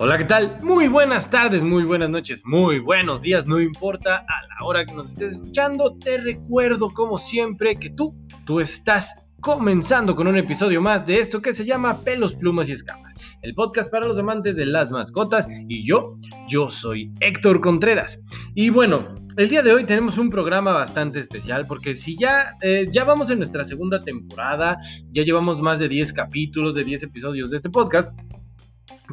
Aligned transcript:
Hola, 0.00 0.16
¿qué 0.16 0.24
tal? 0.24 0.58
Muy 0.62 0.88
buenas 0.88 1.30
tardes, 1.30 1.62
muy 1.62 1.84
buenas 1.84 2.10
noches, 2.10 2.42
muy 2.44 2.78
buenos 2.78 3.22
días, 3.22 3.46
no 3.46 3.60
importa 3.60 4.16
a 4.16 4.46
la 4.46 4.66
hora 4.66 4.84
que 4.84 4.94
nos 4.94 5.10
estés 5.10 5.34
escuchando, 5.34 5.96
te 5.98 6.18
recuerdo 6.18 6.90
como 6.90 7.18
siempre 7.18 7.76
que 7.76 7.90
tú, 7.90 8.16
tú 8.44 8.60
estás 8.60 9.14
comenzando 9.40 10.16
con 10.16 10.26
un 10.26 10.36
episodio 10.36 10.80
más 10.80 11.06
de 11.06 11.20
esto 11.20 11.40
que 11.40 11.52
se 11.52 11.64
llama 11.64 12.00
Pelos, 12.02 12.34
Plumas 12.34 12.68
y 12.68 12.72
Escamas, 12.72 13.14
el 13.42 13.54
podcast 13.54 13.90
para 13.90 14.06
los 14.06 14.18
amantes 14.18 14.56
de 14.56 14.66
las 14.66 14.90
mascotas 14.90 15.46
y 15.68 15.86
yo, 15.86 16.16
yo 16.48 16.68
soy 16.68 17.12
Héctor 17.20 17.60
Contreras. 17.60 18.20
Y 18.54 18.70
bueno, 18.70 19.14
el 19.38 19.48
día 19.48 19.62
de 19.62 19.72
hoy 19.72 19.84
tenemos 19.84 20.18
un 20.18 20.30
programa 20.30 20.72
bastante 20.72 21.20
especial 21.20 21.64
porque 21.68 21.94
si 21.94 22.18
ya, 22.18 22.56
eh, 22.60 22.88
ya 22.90 23.04
vamos 23.04 23.30
en 23.30 23.38
nuestra 23.38 23.64
segunda 23.64 24.00
temporada, 24.00 24.78
ya 25.12 25.22
llevamos 25.22 25.60
más 25.60 25.78
de 25.78 25.88
10 25.88 26.12
capítulos, 26.12 26.74
de 26.74 26.82
10 26.82 27.04
episodios 27.04 27.52
de 27.52 27.58
este 27.58 27.70
podcast, 27.70 28.12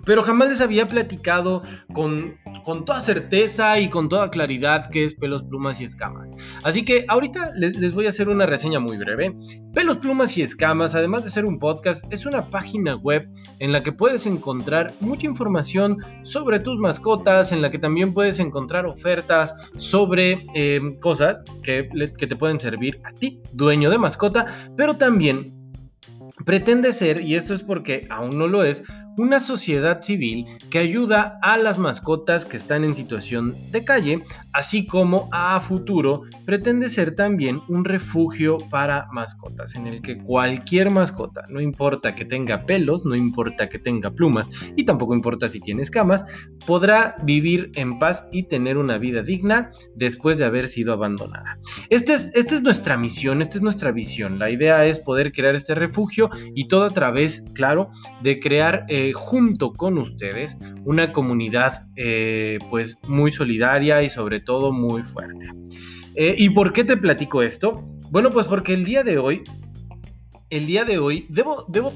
pero 0.03 0.23
jamás 0.23 0.49
les 0.49 0.61
había 0.61 0.87
platicado 0.87 1.63
con, 1.93 2.35
con, 2.63 2.85
toda 2.85 2.99
certeza 2.99 3.79
y 3.79 3.89
con 3.89 4.09
toda 4.09 4.29
claridad 4.29 4.89
qué 4.91 5.05
es 5.05 5.13
pelos, 5.13 5.43
plumas 5.43 5.79
y 5.79 5.85
escamas. 5.85 6.29
Así 6.63 6.83
que 6.83 7.05
ahorita 7.07 7.51
les, 7.55 7.77
les, 7.77 7.93
voy 7.93 8.07
a 8.07 8.09
hacer 8.09 8.27
una 8.27 8.45
reseña 8.45 8.79
muy 8.79 8.97
breve. 8.97 9.35
Pelos, 9.73 9.97
plumas 9.97 10.37
y 10.37 10.41
escamas, 10.41 10.95
además 10.95 11.23
de 11.23 11.31
ser 11.31 11.45
un 11.45 11.59
podcast, 11.59 12.03
es 12.11 12.25
una 12.25 12.49
página 12.49 12.95
web 12.95 13.29
en 13.59 13.71
la 13.71 13.83
que 13.83 13.91
puedes 13.91 14.25
encontrar 14.25 14.93
mucha 14.99 15.27
información 15.27 15.97
sobre 16.23 16.59
tus 16.59 16.77
mascotas, 16.79 17.51
en 17.51 17.61
la 17.61 17.71
que 17.71 17.79
también 17.79 18.13
puedes 18.13 18.39
encontrar 18.39 18.85
ofertas 18.85 19.55
sobre 19.77 20.45
eh, 20.55 20.81
cosas 21.01 21.43
que, 21.63 21.89
que 22.17 22.27
te 22.27 22.35
pueden 22.35 22.59
servir 22.59 22.99
a 23.03 23.11
ti, 23.13 23.41
dueño 23.53 23.89
de 23.89 23.97
mascota, 23.97 24.45
pero 24.75 24.97
también 24.97 25.53
pretende 26.43 26.91
ser, 26.91 27.21
y 27.21 27.35
esto 27.35 27.53
es 27.53 27.61
porque 27.61 28.07
aún 28.09 28.37
no 28.37 28.47
lo 28.47 28.63
es, 28.63 28.83
una 29.17 29.39
sociedad 29.39 30.01
civil 30.01 30.45
que 30.69 30.79
ayuda 30.79 31.39
a 31.41 31.57
las 31.57 31.77
mascotas 31.77 32.45
que 32.45 32.57
están 32.57 32.83
en 32.83 32.95
situación 32.95 33.55
de 33.71 33.83
calle, 33.85 34.23
así 34.51 34.85
como 34.85 35.29
a 35.31 35.59
futuro 35.61 36.23
pretende 36.45 36.89
ser 36.89 37.15
también 37.15 37.61
un 37.69 37.85
refugio 37.85 38.57
para 38.69 39.07
mascotas, 39.11 39.75
en 39.75 39.87
el 39.87 40.01
que 40.01 40.17
cualquier 40.17 40.91
mascota, 40.91 41.43
no 41.49 41.61
importa 41.61 42.15
que 42.15 42.25
tenga 42.25 42.61
pelos, 42.61 43.05
no 43.05 43.15
importa 43.15 43.69
que 43.69 43.79
tenga 43.79 44.11
plumas 44.11 44.47
y 44.75 44.85
tampoco 44.85 45.13
importa 45.13 45.47
si 45.47 45.59
tiene 45.59 45.81
escamas, 45.83 46.25
podrá 46.65 47.15
vivir 47.23 47.71
en 47.75 47.99
paz 47.99 48.25
y 48.31 48.43
tener 48.43 48.77
una 48.77 48.97
vida 48.97 49.23
digna 49.23 49.71
después 49.95 50.37
de 50.37 50.45
haber 50.45 50.67
sido 50.67 50.93
abandonada. 50.93 51.57
Esta 51.89 52.15
es, 52.15 52.31
esta 52.33 52.55
es 52.55 52.61
nuestra 52.61 52.97
misión, 52.97 53.41
esta 53.41 53.57
es 53.57 53.61
nuestra 53.61 53.91
visión. 53.91 54.39
La 54.39 54.49
idea 54.49 54.85
es 54.85 54.99
poder 54.99 55.31
crear 55.31 55.55
este 55.55 55.75
refugio 55.75 56.29
y 56.53 56.67
todo 56.67 56.83
a 56.83 56.89
través, 56.89 57.43
claro, 57.53 57.89
de 58.21 58.39
crear... 58.39 58.85
Eh, 58.89 59.04
junto 59.13 59.73
con 59.73 59.97
ustedes 59.97 60.57
una 60.85 61.11
comunidad 61.13 61.87
eh, 61.95 62.59
pues 62.69 62.97
muy 63.07 63.31
solidaria 63.31 64.03
y 64.03 64.09
sobre 64.09 64.39
todo 64.39 64.71
muy 64.71 65.03
fuerte. 65.03 65.47
Eh, 66.15 66.35
¿Y 66.37 66.49
por 66.49 66.73
qué 66.73 66.83
te 66.83 66.97
platico 66.97 67.41
esto? 67.41 67.83
Bueno, 68.11 68.29
pues 68.29 68.47
porque 68.47 68.73
el 68.73 68.85
día 68.85 69.03
de 69.03 69.17
hoy, 69.17 69.41
el 70.49 70.65
día 70.65 70.85
de 70.85 70.97
hoy, 70.97 71.25
debo, 71.29 71.65
debo 71.67 71.91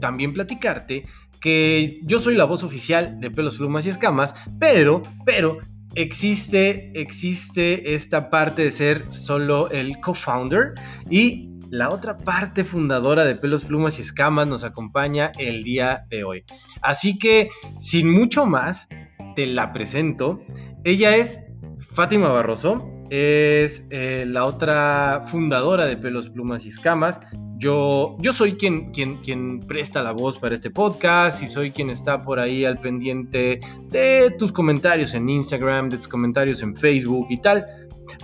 también 0.00 0.32
platicarte 0.32 1.04
que 1.40 2.00
yo 2.04 2.20
soy 2.20 2.36
la 2.36 2.44
voz 2.44 2.62
oficial 2.62 3.20
de 3.20 3.30
pelos, 3.30 3.56
plumas 3.56 3.84
y 3.84 3.90
escamas, 3.90 4.34
pero, 4.58 5.02
pero 5.26 5.58
existe, 5.94 6.90
existe 6.98 7.94
esta 7.94 8.30
parte 8.30 8.62
de 8.62 8.70
ser 8.70 9.12
solo 9.12 9.70
el 9.70 10.00
co-founder 10.00 10.74
y 11.10 11.53
la 11.74 11.90
otra 11.90 12.16
parte 12.16 12.62
fundadora 12.62 13.24
de 13.24 13.34
Pelos, 13.34 13.64
Plumas 13.64 13.98
y 13.98 14.02
Escamas 14.02 14.46
nos 14.46 14.62
acompaña 14.62 15.32
el 15.38 15.64
día 15.64 16.06
de 16.08 16.22
hoy. 16.22 16.44
Así 16.82 17.18
que, 17.18 17.50
sin 17.78 18.12
mucho 18.12 18.46
más, 18.46 18.86
te 19.34 19.46
la 19.46 19.72
presento. 19.72 20.40
Ella 20.84 21.16
es 21.16 21.44
Fátima 21.90 22.28
Barroso, 22.28 22.88
es 23.10 23.84
eh, 23.90 24.24
la 24.24 24.44
otra 24.44 25.24
fundadora 25.26 25.86
de 25.86 25.96
Pelos, 25.96 26.30
Plumas 26.30 26.64
y 26.64 26.68
Escamas. 26.68 27.18
Yo, 27.56 28.16
yo 28.20 28.32
soy 28.32 28.52
quien, 28.52 28.92
quien, 28.92 29.16
quien 29.16 29.58
presta 29.58 30.00
la 30.00 30.12
voz 30.12 30.38
para 30.38 30.54
este 30.54 30.70
podcast 30.70 31.42
y 31.42 31.48
soy 31.48 31.72
quien 31.72 31.90
está 31.90 32.18
por 32.18 32.38
ahí 32.38 32.64
al 32.64 32.78
pendiente 32.78 33.58
de 33.88 34.32
tus 34.38 34.52
comentarios 34.52 35.12
en 35.14 35.28
Instagram, 35.28 35.88
de 35.88 35.96
tus 35.96 36.08
comentarios 36.08 36.62
en 36.62 36.76
Facebook 36.76 37.26
y 37.30 37.40
tal 37.40 37.66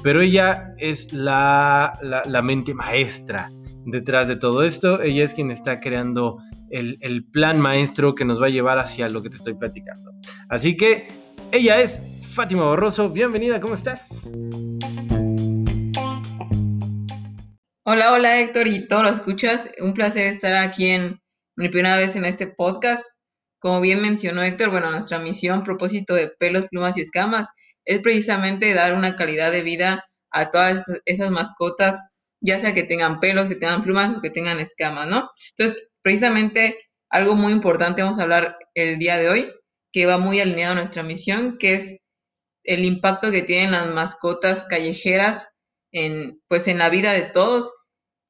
pero 0.02 0.22
ella 0.22 0.74
es 0.78 1.12
la, 1.12 1.92
mente 2.42 2.74
maestra 2.74 3.50
detrás 3.86 4.28
de 4.28 4.36
todo 4.36 4.62
esto. 4.62 5.00
Ella 5.02 5.24
es 5.24 5.34
quien 5.34 5.50
está 5.50 5.80
creando 5.80 6.38
el, 6.70 6.98
el, 7.00 7.24
plan 7.24 7.60
maestro 7.60 8.14
que 8.14 8.24
nos 8.24 8.40
va 8.40 8.46
a 8.46 8.50
llevar 8.50 8.78
hacia 8.78 9.08
lo 9.08 9.22
que 9.22 9.30
te 9.30 9.36
estoy 9.36 9.54
platicando. 9.54 10.12
Así 10.48 10.76
que 10.76 11.08
ella 11.52 11.80
es 11.80 12.00
Fátima 12.34 12.64
Borroso. 12.64 13.08
Bienvenida, 13.08 13.60
¿cómo 13.60 13.74
estás? 13.74 14.08
Hola, 17.84 18.12
hola 18.12 18.38
Héctor 18.38 18.68
y 18.68 18.86
todos 18.86 19.02
los 19.02 19.12
escuchas. 19.12 19.68
Un 19.80 19.94
placer 19.94 20.26
estar 20.26 20.54
aquí 20.54 20.86
en 20.86 21.20
mi 21.56 21.68
primera 21.68 21.96
vez 21.96 22.14
en 22.16 22.24
este 22.24 22.46
podcast. 22.46 23.04
Como 23.58 23.80
bien 23.80 24.00
mencionó 24.00 24.42
Héctor, 24.42 24.70
bueno, 24.70 24.90
nuestra 24.90 25.18
misión, 25.18 25.64
propósito 25.64 26.14
de 26.14 26.28
pelos, 26.38 26.66
plumas 26.70 26.96
y 26.96 27.02
escamas 27.02 27.48
es 27.84 28.00
precisamente 28.00 28.74
dar 28.74 28.94
una 28.94 29.16
calidad 29.16 29.52
de 29.52 29.62
vida 29.62 30.04
a 30.32 30.50
todas 30.50 30.84
esas 31.06 31.30
mascotas, 31.30 32.00
ya 32.40 32.60
sea 32.60 32.74
que 32.74 32.84
tengan 32.84 33.20
pelos, 33.20 33.48
que 33.48 33.56
tengan 33.56 33.82
plumas 33.82 34.16
o 34.16 34.20
que 34.20 34.30
tengan 34.30 34.60
escamas, 34.60 35.08
¿no? 35.08 35.30
Entonces, 35.56 35.88
precisamente 36.02 36.78
algo 37.10 37.34
muy 37.34 37.52
importante 37.52 38.02
vamos 38.02 38.18
a 38.18 38.22
hablar 38.22 38.56
el 38.74 38.98
día 38.98 39.16
de 39.18 39.28
hoy, 39.28 39.52
que 39.92 40.06
va 40.06 40.18
muy 40.18 40.40
alineado 40.40 40.72
a 40.72 40.76
nuestra 40.76 41.02
misión, 41.02 41.58
que 41.58 41.74
es 41.74 41.98
el 42.64 42.84
impacto 42.84 43.30
que 43.30 43.42
tienen 43.42 43.72
las 43.72 43.86
mascotas 43.88 44.64
callejeras 44.64 45.48
en, 45.92 46.40
pues, 46.48 46.68
en 46.68 46.78
la 46.78 46.90
vida 46.90 47.12
de 47.12 47.22
todos 47.22 47.72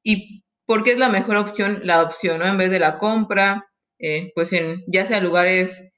y 0.03 0.43
por 0.65 0.83
qué 0.83 0.93
es 0.93 0.97
la 0.99 1.09
mejor 1.09 1.37
opción 1.37 1.81
la 1.83 1.95
adopción, 1.95 2.39
¿no? 2.39 2.45
En 2.47 2.57
vez 2.57 2.71
de 2.71 2.79
la 2.79 2.97
compra, 2.97 3.67
eh, 3.99 4.31
pues 4.35 4.53
en 4.53 4.83
ya 4.87 5.05
sea 5.05 5.19
lugares 5.21 5.90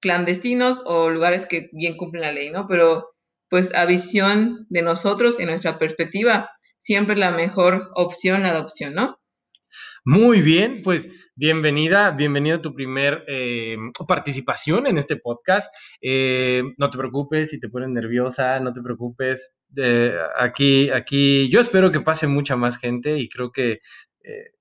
clandestinos 0.00 0.82
o 0.84 1.10
lugares 1.10 1.46
que 1.46 1.70
bien 1.72 1.96
cumplen 1.96 2.22
la 2.22 2.32
ley, 2.32 2.50
¿no? 2.50 2.66
Pero 2.68 3.10
pues 3.48 3.74
a 3.74 3.86
visión 3.86 4.66
de 4.68 4.82
nosotros, 4.82 5.40
en 5.40 5.46
nuestra 5.46 5.78
perspectiva, 5.78 6.50
siempre 6.80 7.16
la 7.16 7.30
mejor 7.30 7.90
opción 7.94 8.42
la 8.42 8.50
adopción, 8.50 8.94
¿no? 8.94 9.18
Muy 10.04 10.40
bien, 10.40 10.82
pues 10.82 11.08
bienvenida, 11.34 12.10
bienvenida 12.12 12.56
a 12.56 12.62
tu 12.62 12.74
primer 12.74 13.24
eh, 13.28 13.76
participación 14.06 14.86
en 14.86 14.96
este 14.96 15.16
podcast. 15.16 15.72
Eh, 16.00 16.62
no 16.78 16.90
te 16.90 16.98
preocupes 16.98 17.50
si 17.50 17.60
te 17.60 17.68
pones 17.68 17.90
nerviosa, 17.90 18.58
no 18.60 18.72
te 18.72 18.80
preocupes. 18.80 19.58
aquí, 20.38 20.90
aquí, 20.90 21.50
yo 21.50 21.60
espero 21.60 21.92
que 21.92 22.00
pase 22.00 22.26
mucha 22.26 22.56
más 22.56 22.78
gente 22.78 23.18
y 23.18 23.28
creo 23.28 23.52
que 23.52 23.80
eh, 24.24 24.52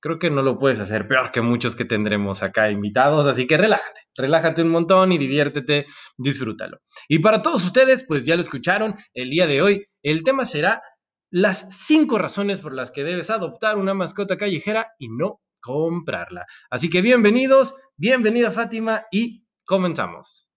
creo 0.00 0.18
que 0.18 0.30
no 0.30 0.42
lo 0.42 0.58
puedes 0.58 0.80
hacer 0.80 1.06
peor 1.06 1.30
que 1.30 1.42
muchos 1.42 1.76
que 1.76 1.84
tendremos 1.84 2.42
acá 2.42 2.70
invitados, 2.70 3.26
así 3.26 3.46
que 3.46 3.56
relájate, 3.56 4.00
relájate 4.20 4.62
un 4.62 4.68
montón 4.68 5.12
y 5.12 5.18
diviértete, 5.18 5.86
disfrútalo. 6.16 6.78
Y 7.08 7.18
para 7.18 7.42
todos 7.42 7.64
ustedes, 7.64 8.04
pues 8.06 8.24
ya 8.24 8.36
lo 8.36 8.42
escucharon, 8.42 8.96
el 9.14 9.30
día 9.30 9.46
de 9.46 9.62
hoy 9.62 9.86
el 10.02 10.22
tema 10.22 10.44
será 10.44 10.82
las 11.30 11.66
cinco 11.70 12.18
razones 12.18 12.58
por 12.58 12.74
las 12.74 12.90
que 12.90 13.04
debes 13.04 13.30
adoptar 13.30 13.78
una 13.78 13.94
mascota 13.94 14.36
callejera 14.36 14.88
y 14.98 15.08
no 15.08 15.40
comprarla. 15.60 16.46
Así 16.70 16.90
que 16.90 17.02
bienvenidos, 17.02 17.74
bienvenida 17.96 18.50
Fátima 18.50 19.04
y 19.10 19.44
comenzamos. 19.64 20.49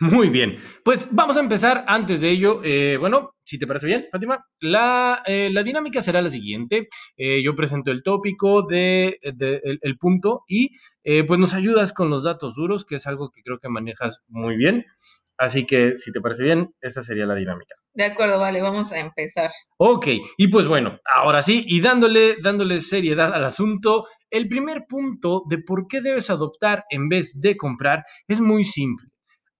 Muy 0.00 0.30
bien, 0.30 0.56
pues 0.82 1.08
vamos 1.10 1.36
a 1.36 1.40
empezar 1.40 1.84
antes 1.86 2.22
de 2.22 2.30
ello. 2.30 2.62
Eh, 2.64 2.96
bueno, 2.98 3.34
si 3.44 3.58
te 3.58 3.66
parece 3.66 3.86
bien, 3.86 4.06
Fátima, 4.10 4.46
la, 4.58 5.22
eh, 5.26 5.50
la 5.52 5.62
dinámica 5.62 6.00
será 6.00 6.22
la 6.22 6.30
siguiente. 6.30 6.88
Eh, 7.18 7.42
yo 7.42 7.54
presento 7.54 7.90
el 7.90 8.02
tópico 8.02 8.62
de, 8.62 9.18
el, 9.20 9.98
punto 9.98 10.44
y 10.48 10.70
pues 11.26 11.38
nos 11.38 11.52
ayudas 11.52 11.92
con 11.92 12.08
los 12.08 12.24
datos 12.24 12.54
duros, 12.54 12.86
que 12.86 12.96
es 12.96 13.06
algo 13.06 13.30
que 13.30 13.42
creo 13.42 13.58
que 13.58 13.68
manejas 13.68 14.20
muy 14.28 14.56
bien. 14.56 14.86
Así 15.36 15.66
que 15.66 15.94
si 15.96 16.12
te 16.12 16.22
parece 16.22 16.44
bien, 16.44 16.74
esa 16.80 17.02
sería 17.02 17.26
la 17.26 17.34
dinámica. 17.34 17.74
De 17.92 18.04
acuerdo, 18.04 18.38
vale, 18.40 18.62
vamos 18.62 18.92
a 18.92 19.00
empezar. 19.00 19.50
Ok, 19.76 20.06
y 20.38 20.48
pues 20.48 20.66
bueno, 20.66 20.98
ahora 21.14 21.42
sí, 21.42 21.62
y 21.66 21.82
dándole, 21.82 22.36
dándole 22.42 22.80
seriedad 22.80 23.34
al 23.34 23.44
asunto, 23.44 24.06
el 24.30 24.48
primer 24.48 24.86
punto 24.88 25.42
de 25.46 25.58
por 25.58 25.88
qué 25.88 26.00
debes 26.00 26.30
adoptar 26.30 26.84
en 26.88 27.10
vez 27.10 27.38
de 27.38 27.58
comprar 27.58 28.04
es 28.28 28.40
muy 28.40 28.64
simple 28.64 29.10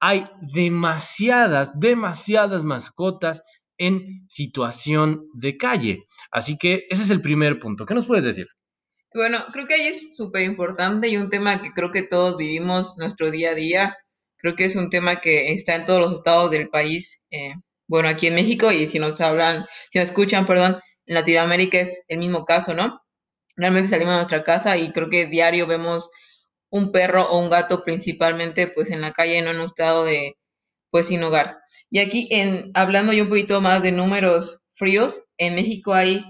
hay 0.00 0.26
demasiadas, 0.40 1.70
demasiadas 1.78 2.64
mascotas 2.64 3.42
en 3.78 4.26
situación 4.28 5.26
de 5.34 5.56
calle. 5.56 6.06
Así 6.30 6.58
que 6.58 6.86
ese 6.90 7.02
es 7.02 7.10
el 7.10 7.22
primer 7.22 7.58
punto. 7.60 7.86
¿Qué 7.86 7.94
nos 7.94 8.06
puedes 8.06 8.24
decir? 8.24 8.46
Bueno, 9.14 9.38
creo 9.52 9.66
que 9.66 9.74
ahí 9.74 9.86
es 9.88 10.16
súper 10.16 10.42
importante 10.42 11.08
y 11.08 11.16
un 11.16 11.30
tema 11.30 11.62
que 11.62 11.70
creo 11.72 11.90
que 11.90 12.02
todos 12.02 12.36
vivimos 12.36 12.96
nuestro 12.98 13.30
día 13.30 13.50
a 13.50 13.54
día. 13.54 13.96
Creo 14.36 14.54
que 14.54 14.64
es 14.64 14.76
un 14.76 14.90
tema 14.90 15.20
que 15.20 15.52
está 15.52 15.74
en 15.74 15.84
todos 15.84 16.00
los 16.00 16.14
estados 16.14 16.50
del 16.50 16.68
país. 16.68 17.22
Eh, 17.30 17.54
bueno, 17.88 18.08
aquí 18.08 18.28
en 18.28 18.34
México 18.34 18.70
y 18.72 18.86
si 18.86 18.98
nos 18.98 19.20
hablan, 19.20 19.66
si 19.92 19.98
nos 19.98 20.08
escuchan, 20.08 20.46
perdón, 20.46 20.78
en 21.06 21.14
Latinoamérica 21.14 21.80
es 21.80 22.04
el 22.08 22.18
mismo 22.18 22.44
caso, 22.44 22.72
¿no? 22.74 23.00
realmente 23.60 23.90
salimos 23.90 24.14
a 24.14 24.16
nuestra 24.16 24.42
casa 24.42 24.76
y 24.76 24.92
creo 24.92 25.10
que 25.10 25.26
diario 25.26 25.66
vemos 25.66 26.10
un 26.70 26.92
perro 26.92 27.28
o 27.30 27.38
un 27.38 27.50
gato 27.50 27.84
principalmente 27.84 28.68
pues 28.68 28.90
en 28.90 29.00
la 29.00 29.12
calle, 29.12 29.42
no 29.42 29.50
en 29.50 29.60
un 29.60 29.66
estado 29.66 30.04
de 30.04 30.36
pues 30.90 31.06
sin 31.08 31.22
hogar. 31.22 31.58
Y 31.90 31.98
aquí 32.00 32.28
en 32.30 32.70
hablando 32.74 33.12
yo 33.12 33.24
un 33.24 33.30
poquito 33.30 33.60
más 33.60 33.82
de 33.82 33.92
números 33.92 34.60
fríos, 34.74 35.24
en 35.38 35.54
México 35.56 35.94
hay 35.94 36.24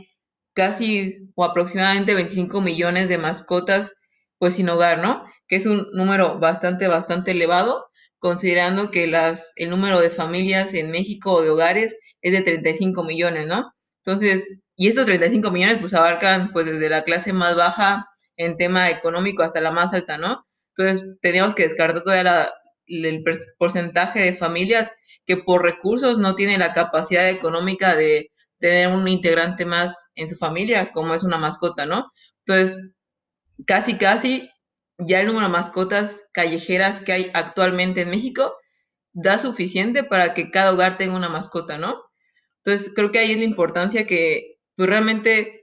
casi 0.54 1.18
o 1.34 1.44
aproximadamente 1.44 2.14
25 2.14 2.60
millones 2.60 3.08
de 3.08 3.18
mascotas 3.18 3.94
pues 4.38 4.54
sin 4.54 4.68
hogar, 4.70 4.98
¿no? 4.98 5.24
Que 5.48 5.56
es 5.56 5.66
un 5.66 5.88
número 5.92 6.38
bastante, 6.38 6.88
bastante 6.88 7.32
elevado, 7.32 7.86
considerando 8.18 8.90
que 8.90 9.06
las, 9.06 9.52
el 9.56 9.70
número 9.70 10.00
de 10.00 10.10
familias 10.10 10.74
en 10.74 10.90
México 10.90 11.32
o 11.34 11.42
de 11.42 11.50
hogares 11.50 11.96
es 12.22 12.32
de 12.32 12.42
35 12.42 13.04
millones, 13.04 13.46
¿no? 13.46 13.72
Entonces, 14.04 14.58
y 14.76 14.88
estos 14.88 15.06
35 15.06 15.50
millones 15.50 15.78
pues 15.78 15.94
abarcan 15.94 16.52
pues 16.52 16.66
desde 16.66 16.88
la 16.88 17.04
clase 17.04 17.32
más 17.32 17.54
baja 17.56 18.06
en 18.40 18.56
tema 18.56 18.88
económico 18.88 19.42
hasta 19.42 19.60
la 19.60 19.70
más 19.70 19.92
alta, 19.92 20.16
¿no? 20.16 20.46
Entonces, 20.74 21.18
tenemos 21.20 21.54
que 21.54 21.64
descartar 21.68 22.02
todavía 22.02 22.50
el 22.86 23.22
porcentaje 23.58 24.20
de 24.20 24.32
familias 24.34 24.92
que 25.26 25.36
por 25.36 25.62
recursos 25.62 26.18
no 26.18 26.34
tienen 26.34 26.60
la 26.60 26.72
capacidad 26.72 27.28
económica 27.28 27.94
de 27.94 28.32
tener 28.58 28.88
un 28.88 29.06
integrante 29.08 29.66
más 29.66 29.94
en 30.14 30.28
su 30.28 30.36
familia, 30.36 30.90
como 30.92 31.14
es 31.14 31.22
una 31.22 31.36
mascota, 31.36 31.84
¿no? 31.84 32.10
Entonces, 32.46 32.78
casi, 33.66 33.98
casi 33.98 34.50
ya 34.98 35.20
el 35.20 35.26
número 35.26 35.46
de 35.46 35.52
mascotas 35.52 36.22
callejeras 36.32 37.00
que 37.02 37.12
hay 37.12 37.30
actualmente 37.34 38.02
en 38.02 38.10
México 38.10 38.54
da 39.12 39.38
suficiente 39.38 40.02
para 40.02 40.32
que 40.34 40.50
cada 40.50 40.72
hogar 40.72 40.96
tenga 40.96 41.16
una 41.16 41.28
mascota, 41.28 41.76
¿no? 41.76 42.02
Entonces, 42.64 42.92
creo 42.94 43.10
que 43.10 43.18
ahí 43.18 43.32
es 43.32 43.38
la 43.38 43.44
importancia 43.44 44.06
que 44.06 44.56
pues, 44.76 44.88
realmente 44.88 45.59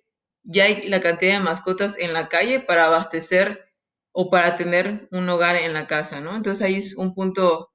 ya 0.47 0.65
hay 0.65 0.88
la 0.88 1.01
cantidad 1.01 1.33
de 1.33 1.44
mascotas 1.44 1.97
en 1.99 2.13
la 2.13 2.29
calle 2.29 2.59
para 2.61 2.85
abastecer 2.88 3.65
o 4.13 4.29
para 4.31 4.57
tener 4.57 5.07
un 5.11 5.29
hogar 5.29 5.55
en 5.57 5.73
la 5.73 5.88
casa, 5.88 6.21
¿no? 6.21 6.35
Entonces 6.35 6.65
ahí 6.65 6.75
es 6.75 6.95
un 6.95 7.13
punto, 7.13 7.71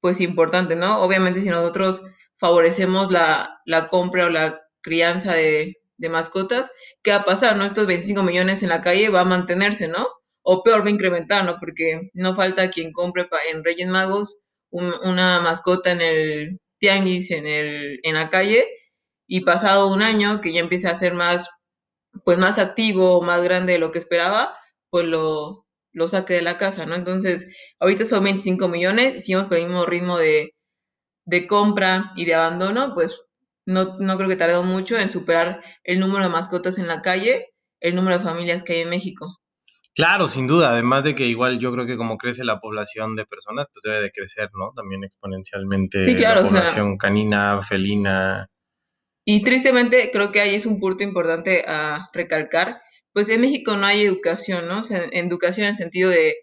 pues, 0.00 0.20
importante, 0.20 0.76
¿no? 0.76 1.02
Obviamente 1.02 1.40
si 1.42 1.48
nosotros 1.50 2.02
favorecemos 2.38 3.10
la, 3.12 3.60
la 3.66 3.88
compra 3.88 4.26
o 4.26 4.30
la 4.30 4.60
crianza 4.82 5.34
de, 5.34 5.78
de 6.00 6.08
mascotas, 6.08 6.70
¿qué 7.02 7.12
va 7.12 7.18
a 7.18 7.24
pasar? 7.24 7.56
¿no? 7.56 7.64
Estos 7.64 7.86
25 7.86 8.22
millones 8.22 8.62
en 8.62 8.70
la 8.70 8.82
calle 8.82 9.10
va 9.10 9.20
a 9.20 9.24
mantenerse, 9.24 9.88
¿no? 9.88 10.08
O 10.42 10.62
peor, 10.62 10.82
va 10.82 10.86
a 10.88 10.90
incrementar, 10.90 11.44
¿no? 11.44 11.58
Porque 11.60 12.10
no 12.14 12.34
falta 12.34 12.70
quien 12.70 12.92
compre 12.92 13.28
en 13.52 13.62
Reyes 13.62 13.88
Magos 13.88 14.40
una 14.70 15.40
mascota 15.40 15.92
en 15.92 16.00
el 16.00 16.60
tianguis, 16.78 17.30
en, 17.30 17.46
el, 17.46 18.00
en 18.02 18.14
la 18.14 18.30
calle, 18.30 18.66
y 19.26 19.40
pasado 19.42 19.92
un 19.92 20.02
año 20.02 20.40
que 20.40 20.52
ya 20.52 20.60
empieza 20.60 20.90
a 20.90 20.96
ser 20.96 21.14
más, 21.14 21.48
pues 22.24 22.38
más 22.38 22.58
activo, 22.58 23.22
más 23.22 23.42
grande 23.42 23.74
de 23.74 23.78
lo 23.78 23.92
que 23.92 23.98
esperaba, 23.98 24.56
pues 24.90 25.06
lo, 25.06 25.66
lo 25.92 26.08
saque 26.08 26.34
de 26.34 26.42
la 26.42 26.58
casa, 26.58 26.86
¿no? 26.86 26.94
Entonces, 26.94 27.48
ahorita 27.78 28.06
son 28.06 28.24
25 28.24 28.68
millones, 28.68 29.24
si 29.24 29.32
con 29.34 29.52
el 29.52 29.66
mismo 29.66 29.86
ritmo 29.86 30.18
de, 30.18 30.54
de 31.24 31.46
compra 31.46 32.12
y 32.16 32.24
de 32.24 32.34
abandono, 32.34 32.92
pues 32.94 33.22
no, 33.66 33.98
no 33.98 34.16
creo 34.16 34.28
que 34.28 34.36
tardó 34.36 34.62
mucho 34.62 34.98
en 34.98 35.10
superar 35.10 35.62
el 35.84 36.00
número 36.00 36.24
de 36.24 36.30
mascotas 36.30 36.78
en 36.78 36.88
la 36.88 37.02
calle, 37.02 37.48
el 37.80 37.94
número 37.94 38.18
de 38.18 38.24
familias 38.24 38.62
que 38.62 38.74
hay 38.74 38.80
en 38.80 38.90
México. 38.90 39.40
Claro, 39.94 40.28
sin 40.28 40.46
duda, 40.46 40.70
además 40.70 41.04
de 41.04 41.14
que 41.14 41.26
igual 41.26 41.58
yo 41.58 41.72
creo 41.72 41.84
que 41.84 41.96
como 41.96 42.16
crece 42.16 42.44
la 42.44 42.60
población 42.60 43.16
de 43.16 43.26
personas, 43.26 43.66
pues 43.72 43.82
debe 43.82 44.00
de 44.00 44.12
crecer, 44.12 44.48
¿no? 44.54 44.72
También 44.74 45.04
exponencialmente 45.04 46.02
sí, 46.02 46.14
claro, 46.14 46.42
la 46.42 46.48
población 46.48 46.96
canina, 46.96 47.60
felina. 47.62 48.48
Y 49.30 49.42
tristemente 49.44 50.10
creo 50.12 50.32
que 50.32 50.40
ahí 50.40 50.54
es 50.56 50.66
un 50.66 50.80
punto 50.80 51.04
importante 51.04 51.64
a 51.66 52.08
recalcar, 52.12 52.80
pues 53.12 53.28
en 53.28 53.40
México 53.42 53.76
no 53.76 53.86
hay 53.86 54.02
educación, 54.02 54.66
¿no? 54.68 54.80
O 54.80 54.84
sea, 54.84 55.04
educación 55.12 55.66
en 55.66 55.72
el 55.72 55.76
sentido 55.78 56.10
de, 56.10 56.34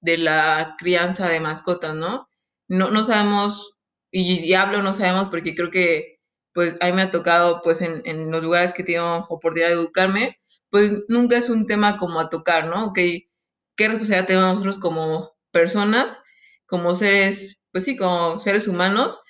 de 0.00 0.18
la 0.18 0.76
crianza 0.78 1.28
de 1.28 1.40
mascotas, 1.40 1.94
¿no? 1.94 2.28
No, 2.68 2.90
no 2.90 3.04
sabemos, 3.04 3.72
y, 4.12 4.40
y 4.44 4.54
hablo 4.54 4.82
no 4.82 4.94
sabemos 4.94 5.28
porque 5.30 5.54
creo 5.56 5.70
que 5.70 6.18
pues 6.54 6.76
a 6.80 6.86
mí 6.86 6.92
me 6.92 7.02
ha 7.02 7.10
tocado, 7.10 7.60
pues 7.62 7.80
en, 7.82 8.02
en 8.06 8.30
los 8.30 8.42
lugares 8.42 8.72
que 8.74 8.84
tengo 8.84 9.26
oportunidad 9.28 9.68
de 9.68 9.74
educarme, 9.74 10.38
pues 10.70 10.92
nunca 11.08 11.36
es 11.38 11.50
un 11.50 11.66
tema 11.66 11.98
como 11.98 12.20
a 12.20 12.28
tocar, 12.30 12.66
¿no? 12.68 12.86
Ok, 12.86 12.98
¿qué 13.76 13.88
responsabilidad 13.88 14.26
tenemos 14.26 14.52
nosotros 14.54 14.78
como 14.78 15.32
personas, 15.52 16.18
como 16.66 16.96
seres, 16.96 17.60
pues 17.72 17.84
sí, 17.84 17.96
como 17.96 18.40
seres 18.40 18.68
humanos, 18.68 19.20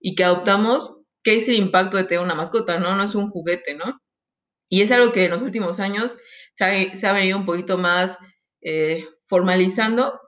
y 0.00 0.14
que 0.14 0.24
adoptamos, 0.24 1.01
qué 1.22 1.38
es 1.38 1.48
el 1.48 1.54
impacto 1.54 1.96
de 1.96 2.04
tener 2.04 2.24
una 2.24 2.34
mascota, 2.34 2.78
¿no? 2.78 2.96
No 2.96 3.02
es 3.04 3.14
un 3.14 3.30
juguete, 3.30 3.74
¿no? 3.74 4.00
Y 4.68 4.82
es 4.82 4.90
algo 4.92 5.12
que 5.12 5.26
en 5.26 5.32
los 5.32 5.42
últimos 5.42 5.80
años 5.80 6.16
se 6.56 6.64
ha, 6.64 6.98
se 6.98 7.06
ha 7.06 7.12
venido 7.12 7.38
un 7.38 7.46
poquito 7.46 7.78
más 7.78 8.18
eh, 8.62 9.06
formalizando 9.28 10.20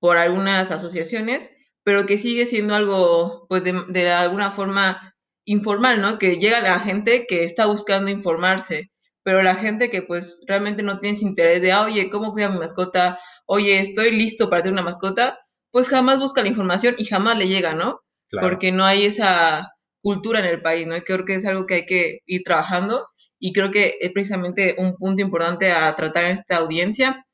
por 0.00 0.16
algunas 0.16 0.70
asociaciones, 0.70 1.50
pero 1.84 2.06
que 2.06 2.18
sigue 2.18 2.46
siendo 2.46 2.74
algo, 2.74 3.46
pues 3.48 3.64
de, 3.64 3.84
de 3.88 4.10
alguna 4.10 4.52
forma 4.52 5.14
informal, 5.44 6.00
¿no? 6.00 6.18
Que 6.18 6.36
llega 6.38 6.60
la 6.60 6.80
gente 6.80 7.26
que 7.28 7.44
está 7.44 7.66
buscando 7.66 8.10
informarse, 8.10 8.90
pero 9.22 9.42
la 9.42 9.56
gente 9.56 9.90
que 9.90 10.02
pues 10.02 10.40
realmente 10.46 10.82
no 10.82 10.98
tiene 10.98 11.18
interés 11.20 11.60
de, 11.62 11.72
ah, 11.72 11.82
oye, 11.84 12.10
¿cómo 12.10 12.32
cuida 12.32 12.50
mi 12.50 12.58
mascota? 12.58 13.18
Oye, 13.46 13.80
estoy 13.80 14.12
listo 14.12 14.48
para 14.50 14.62
tener 14.62 14.74
una 14.74 14.82
mascota, 14.82 15.38
pues 15.70 15.88
jamás 15.88 16.18
busca 16.18 16.42
la 16.42 16.48
información 16.48 16.94
y 16.98 17.04
jamás 17.06 17.36
le 17.38 17.48
llega, 17.48 17.74
¿no? 17.74 18.00
Porque 18.38 18.72
no 18.72 18.84
hay 18.84 19.04
esa 19.04 19.70
cultura 20.02 20.40
en 20.40 20.46
el 20.46 20.62
país, 20.62 20.86
¿no? 20.86 20.96
Y 20.96 21.02
creo 21.02 21.24
que 21.24 21.36
es 21.36 21.44
algo 21.44 21.66
que 21.66 21.74
hay 21.74 21.86
que 21.86 22.20
ir 22.26 22.42
trabajando 22.44 23.08
y 23.38 23.52
creo 23.52 23.70
que 23.70 23.96
es 24.00 24.12
precisamente 24.12 24.76
un 24.78 24.96
punto 24.96 25.22
importante 25.22 25.72
a 25.72 25.94
tratar 25.96 26.24
en 26.26 26.32
esta 26.32 26.56
audiencia, 26.56 27.24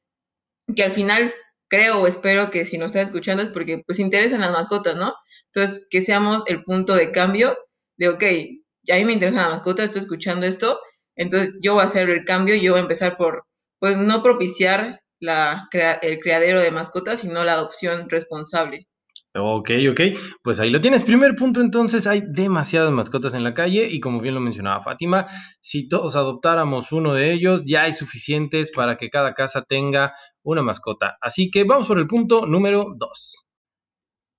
que 0.74 0.84
al 0.84 0.92
final 0.92 1.34
creo 1.68 2.00
o 2.02 2.06
espero 2.06 2.50
que 2.50 2.66
si 2.66 2.78
nos 2.78 2.88
está 2.88 3.02
escuchando 3.02 3.42
es 3.42 3.50
porque 3.50 3.82
pues 3.86 3.98
interesan 3.98 4.40
las 4.40 4.52
mascotas, 4.52 4.96
¿no? 4.96 5.14
Entonces, 5.52 5.86
que 5.90 6.02
seamos 6.02 6.42
el 6.46 6.62
punto 6.64 6.94
de 6.94 7.12
cambio 7.12 7.56
de, 7.96 8.08
ok, 8.08 8.22
a 8.92 8.96
mí 8.96 9.04
me 9.04 9.12
interesa 9.14 9.42
la 9.42 9.48
mascota, 9.56 9.84
estoy 9.84 10.02
escuchando 10.02 10.46
esto, 10.46 10.78
entonces 11.16 11.54
yo 11.62 11.74
voy 11.74 11.82
a 11.82 11.86
hacer 11.86 12.10
el 12.10 12.24
cambio 12.24 12.54
yo 12.56 12.72
voy 12.72 12.80
a 12.80 12.82
empezar 12.82 13.16
por, 13.16 13.44
pues 13.78 13.96
no 13.98 14.22
propiciar 14.22 15.00
la, 15.20 15.68
el 16.02 16.20
criadero 16.20 16.60
de 16.60 16.70
mascotas, 16.70 17.20
sino 17.20 17.44
la 17.44 17.54
adopción 17.54 18.08
responsable. 18.10 18.86
Ok, 19.38 19.70
ok, 19.90 20.00
pues 20.42 20.60
ahí 20.60 20.70
lo 20.70 20.80
tienes. 20.80 21.02
Primer 21.02 21.36
punto, 21.36 21.60
entonces, 21.60 22.06
hay 22.06 22.22
demasiadas 22.26 22.90
mascotas 22.92 23.34
en 23.34 23.44
la 23.44 23.54
calle 23.54 23.88
y 23.90 24.00
como 24.00 24.20
bien 24.20 24.34
lo 24.34 24.40
mencionaba 24.40 24.82
Fátima, 24.82 25.26
si 25.60 25.88
todos 25.88 26.16
adoptáramos 26.16 26.90
uno 26.92 27.12
de 27.12 27.32
ellos, 27.32 27.62
ya 27.66 27.82
hay 27.82 27.92
suficientes 27.92 28.70
para 28.70 28.96
que 28.96 29.10
cada 29.10 29.34
casa 29.34 29.62
tenga 29.62 30.14
una 30.42 30.62
mascota. 30.62 31.18
Así 31.20 31.50
que 31.50 31.64
vamos 31.64 31.86
por 31.86 31.98
el 31.98 32.06
punto 32.06 32.46
número 32.46 32.86
dos. 32.96 33.44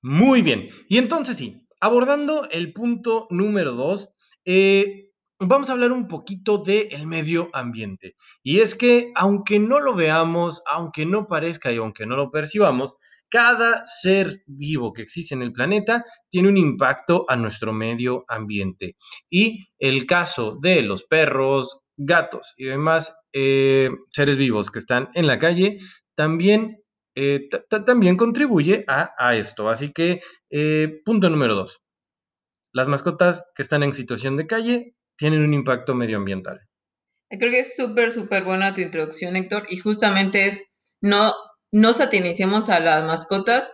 Muy 0.02 0.42
bien, 0.42 0.70
y 0.90 0.98
entonces 0.98 1.38
sí, 1.38 1.68
abordando 1.80 2.48
el 2.50 2.74
punto 2.74 3.28
número 3.30 3.74
dos, 3.74 4.10
eh, 4.46 5.12
vamos 5.40 5.70
a 5.70 5.74
hablar 5.74 5.92
un 5.92 6.08
poquito 6.08 6.60
del 6.60 7.06
medio 7.08 7.50
ambiente. 7.54 8.16
Y 8.42 8.62
es 8.62 8.74
que, 8.74 9.12
aunque 9.16 9.60
no 9.60 9.80
lo 9.80 9.96
veamos, 9.96 10.64
aunque 10.72 11.06
no 11.06 11.28
parezca 11.28 11.72
y 11.72 11.78
aunque 11.78 12.06
no 12.06 12.16
lo 12.16 12.32
percibamos, 12.32 12.96
cada 13.30 13.86
ser 13.86 14.44
vivo 14.46 14.94
que 14.94 15.02
existe 15.02 15.36
en 15.36 15.42
el 15.42 15.52
planeta 15.52 16.06
tiene 16.30 16.50
un 16.50 16.58
impacto 16.58 17.26
a 17.28 17.36
nuestro 17.36 17.74
medio 17.74 18.26
ambiente. 18.28 18.96
Y 19.30 19.68
el 19.80 20.06
caso 20.06 20.58
de 20.62 20.82
los 20.82 21.04
perros, 21.04 21.82
gatos 21.98 22.54
y 22.58 22.66
demás 22.66 23.14
eh, 23.34 23.90
seres 24.12 24.38
vivos 24.38 24.72
que 24.72 24.80
están 24.80 25.10
en 25.14 25.28
la 25.28 25.40
calle 25.40 25.80
también 26.16 26.84
eh, 27.20 27.50
también 27.86 28.16
contribuye 28.16 28.86
a, 28.88 29.36
esto. 29.36 29.70
Así 29.70 29.92
que, 29.92 30.22
eh, 30.52 31.02
punto 31.04 31.32
número 31.32 31.56
dos. 31.56 31.82
Las 32.74 32.88
mascotas 32.88 33.44
que 33.56 33.64
están 33.64 33.82
en 33.82 33.96
situación 33.96 34.38
de 34.38 34.46
calle 34.46 34.94
tienen 35.18 35.42
un 35.42 35.56
impacto 35.56 35.96
medioambiental. 35.96 36.62
Creo 37.28 37.50
que 37.50 37.62
es 37.62 37.76
súper, 37.76 38.14
súper 38.14 38.44
buena 38.44 38.76
tu 38.76 38.82
introducción, 38.82 39.36
Héctor, 39.36 39.66
y 39.68 39.78
justamente 39.78 40.46
es, 40.46 40.64
no, 41.02 41.34
no 41.72 41.94
satinicemos 41.94 42.70
a 42.70 42.80
las 42.80 43.04
mascotas, 43.04 43.72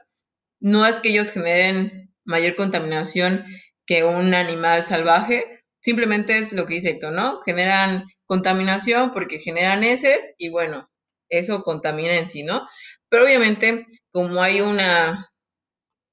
no 0.60 0.86
es 0.86 0.98
que 0.98 1.10
ellos 1.10 1.32
generen 1.32 2.14
mayor 2.26 2.56
contaminación 2.56 3.46
que 3.86 4.04
un 4.04 4.34
animal 4.34 4.86
salvaje, 4.86 5.64
simplemente 5.82 6.38
es 6.38 6.54
lo 6.54 6.66
que 6.66 6.76
dice 6.76 6.92
Héctor, 6.92 7.14
¿no? 7.14 7.42
Generan 7.42 8.06
contaminación 8.26 9.12
porque 9.12 9.40
generan 9.40 9.84
heces 9.84 10.34
y 10.38 10.50
bueno, 10.50 10.90
eso 11.30 11.64
contamina 11.64 12.16
en 12.16 12.30
sí, 12.30 12.44
¿no? 12.44 12.68
Pero 13.10 13.26
obviamente, 13.26 13.86
como 14.12 14.42
hay 14.42 14.62
una 14.62 15.28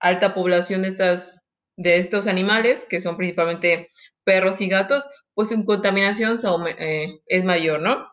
alta 0.01 0.35
población 0.35 0.83
de, 0.83 0.89
estas, 0.89 1.35
de 1.77 1.99
estos 1.99 2.27
animales, 2.27 2.87
que 2.89 3.01
son 3.01 3.17
principalmente 3.17 3.91
perros 4.25 4.61
y 4.61 4.69
gatos, 4.69 5.05
pues 5.35 5.49
su 5.51 5.65
contaminación 5.65 6.39
eh, 6.79 7.21
es 7.27 7.45
mayor, 7.45 7.81
¿no? 7.81 8.09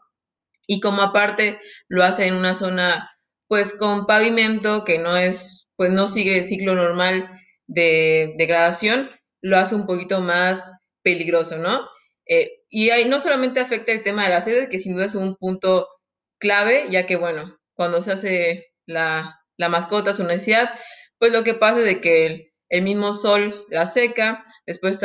Y 0.67 0.79
como 0.81 1.01
aparte 1.01 1.59
lo 1.87 2.03
hace 2.03 2.27
en 2.27 2.35
una 2.35 2.55
zona, 2.55 3.09
pues 3.47 3.73
con 3.75 4.05
pavimento 4.05 4.83
que 4.85 4.99
no 4.99 5.15
es, 5.17 5.67
pues 5.75 5.91
no 5.91 6.07
sigue 6.07 6.37
el 6.39 6.45
ciclo 6.45 6.75
normal 6.75 7.29
de 7.67 8.33
degradación, 8.37 9.09
lo 9.41 9.57
hace 9.57 9.75
un 9.75 9.85
poquito 9.85 10.21
más 10.21 10.71
peligroso, 11.03 11.57
¿no? 11.57 11.87
Eh, 12.25 12.51
y 12.69 12.89
ahí 12.89 13.05
no 13.05 13.19
solamente 13.21 13.59
afecta 13.59 13.91
el 13.91 14.03
tema 14.03 14.23
de 14.23 14.29
las 14.29 14.43
sedes, 14.45 14.69
que 14.69 14.79
sin 14.79 14.95
duda 14.95 15.05
es 15.05 15.15
un 15.15 15.35
punto 15.37 15.87
clave, 16.39 16.87
ya 16.89 17.05
que, 17.05 17.15
bueno, 17.15 17.57
cuando 17.73 18.03
se 18.03 18.11
hace 18.11 18.67
la, 18.85 19.39
la 19.57 19.69
mascota, 19.69 20.13
su 20.13 20.23
necesidad, 20.23 20.69
pues 21.19 21.31
lo 21.31 21.43
que 21.43 21.53
pasa 21.53 21.79
es 21.79 21.85
de 21.85 22.01
que 22.01 22.25
el, 22.25 22.51
el 22.69 22.81
mismo 22.83 23.13
sol 23.13 23.65
la 23.69 23.87
seca, 23.87 24.45
después 24.65 24.99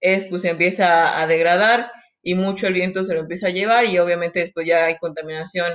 es, 0.00 0.26
pues 0.26 0.44
empieza 0.44 1.20
a 1.20 1.26
degradar 1.26 1.90
y 2.22 2.34
mucho 2.34 2.66
el 2.66 2.74
viento 2.74 3.04
se 3.04 3.14
lo 3.14 3.20
empieza 3.20 3.48
a 3.48 3.50
llevar 3.50 3.86
y 3.86 3.98
obviamente 3.98 4.40
después 4.40 4.66
ya 4.66 4.86
hay 4.86 4.96
contaminación 4.98 5.72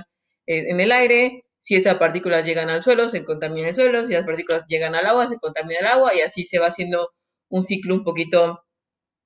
eh, 0.47 0.65
en 0.69 0.79
el 0.79 0.91
aire. 0.91 1.44
Si 1.65 1.73
estas 1.73 1.95
partículas 1.97 2.45
llegan 2.45 2.69
al 2.69 2.83
suelo, 2.83 3.09
se 3.09 3.25
contamina 3.25 3.69
el 3.69 3.73
suelo. 3.73 4.05
Si 4.05 4.13
las 4.13 4.23
partículas 4.23 4.65
llegan 4.67 4.93
al 4.93 5.07
agua, 5.07 5.27
se 5.27 5.39
contamina 5.39 5.79
el 5.79 5.87
agua 5.87 6.13
y 6.13 6.21
así 6.21 6.45
se 6.45 6.59
va 6.59 6.67
haciendo 6.67 7.09
un 7.49 7.63
ciclo 7.63 7.95
un 7.95 8.03
poquito 8.03 8.63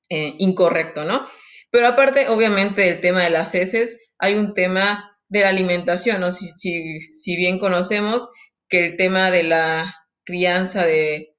eh, 0.07 0.35
incorrecto, 0.37 1.03
¿no? 1.03 1.27
Pero 1.69 1.87
aparte, 1.87 2.29
obviamente, 2.29 2.83
del 2.83 3.01
tema 3.01 3.23
de 3.23 3.29
las 3.29 3.53
heces, 3.55 3.99
hay 4.19 4.35
un 4.35 4.53
tema 4.53 5.19
de 5.27 5.41
la 5.41 5.49
alimentación, 5.49 6.21
¿no? 6.21 6.31
Si, 6.31 6.47
si, 6.55 7.01
si 7.11 7.35
bien 7.35 7.59
conocemos 7.59 8.29
que 8.69 8.85
el 8.85 8.95
tema 8.95 9.31
de 9.31 9.43
la 9.43 9.93
crianza 10.23 10.85
de, 10.85 11.35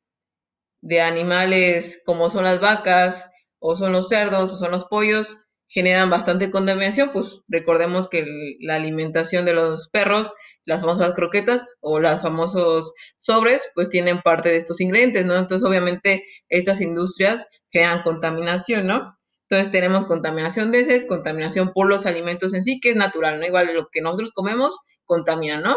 de 0.82 1.00
animales 1.00 2.02
como 2.04 2.28
son 2.28 2.44
las 2.44 2.60
vacas 2.60 3.24
o 3.58 3.74
son 3.74 3.92
los 3.92 4.10
cerdos 4.10 4.52
o 4.52 4.58
son 4.58 4.72
los 4.72 4.84
pollos, 4.84 5.38
generan 5.66 6.10
bastante 6.10 6.50
contaminación, 6.50 7.10
pues 7.10 7.36
recordemos 7.48 8.06
que 8.10 8.26
la 8.60 8.74
alimentación 8.74 9.46
de 9.46 9.54
los 9.54 9.88
perros, 9.88 10.34
las 10.64 10.80
famosas 10.80 11.14
croquetas 11.14 11.64
o 11.80 12.00
los 12.00 12.20
famosos 12.20 12.92
sobres, 13.18 13.68
pues 13.74 13.88
tienen 13.88 14.20
parte 14.20 14.50
de 14.50 14.56
estos 14.56 14.80
ingredientes, 14.80 15.24
¿no? 15.24 15.36
Entonces, 15.36 15.66
obviamente, 15.66 16.24
estas 16.48 16.80
industrias 16.80 17.46
generan 17.70 18.02
contaminación, 18.02 18.86
¿no? 18.86 19.16
Entonces 19.48 19.72
tenemos 19.72 20.06
contaminación 20.06 20.70
de 20.70 20.80
heces, 20.80 21.04
contaminación 21.06 21.72
por 21.72 21.88
los 21.88 22.06
alimentos 22.06 22.54
en 22.54 22.62
sí, 22.62 22.78
que 22.80 22.90
es 22.90 22.96
natural, 22.96 23.40
¿no? 23.40 23.46
Igual 23.46 23.74
lo 23.74 23.88
que 23.90 24.00
nosotros 24.00 24.32
comemos 24.32 24.78
contamina, 25.04 25.60
¿no? 25.60 25.76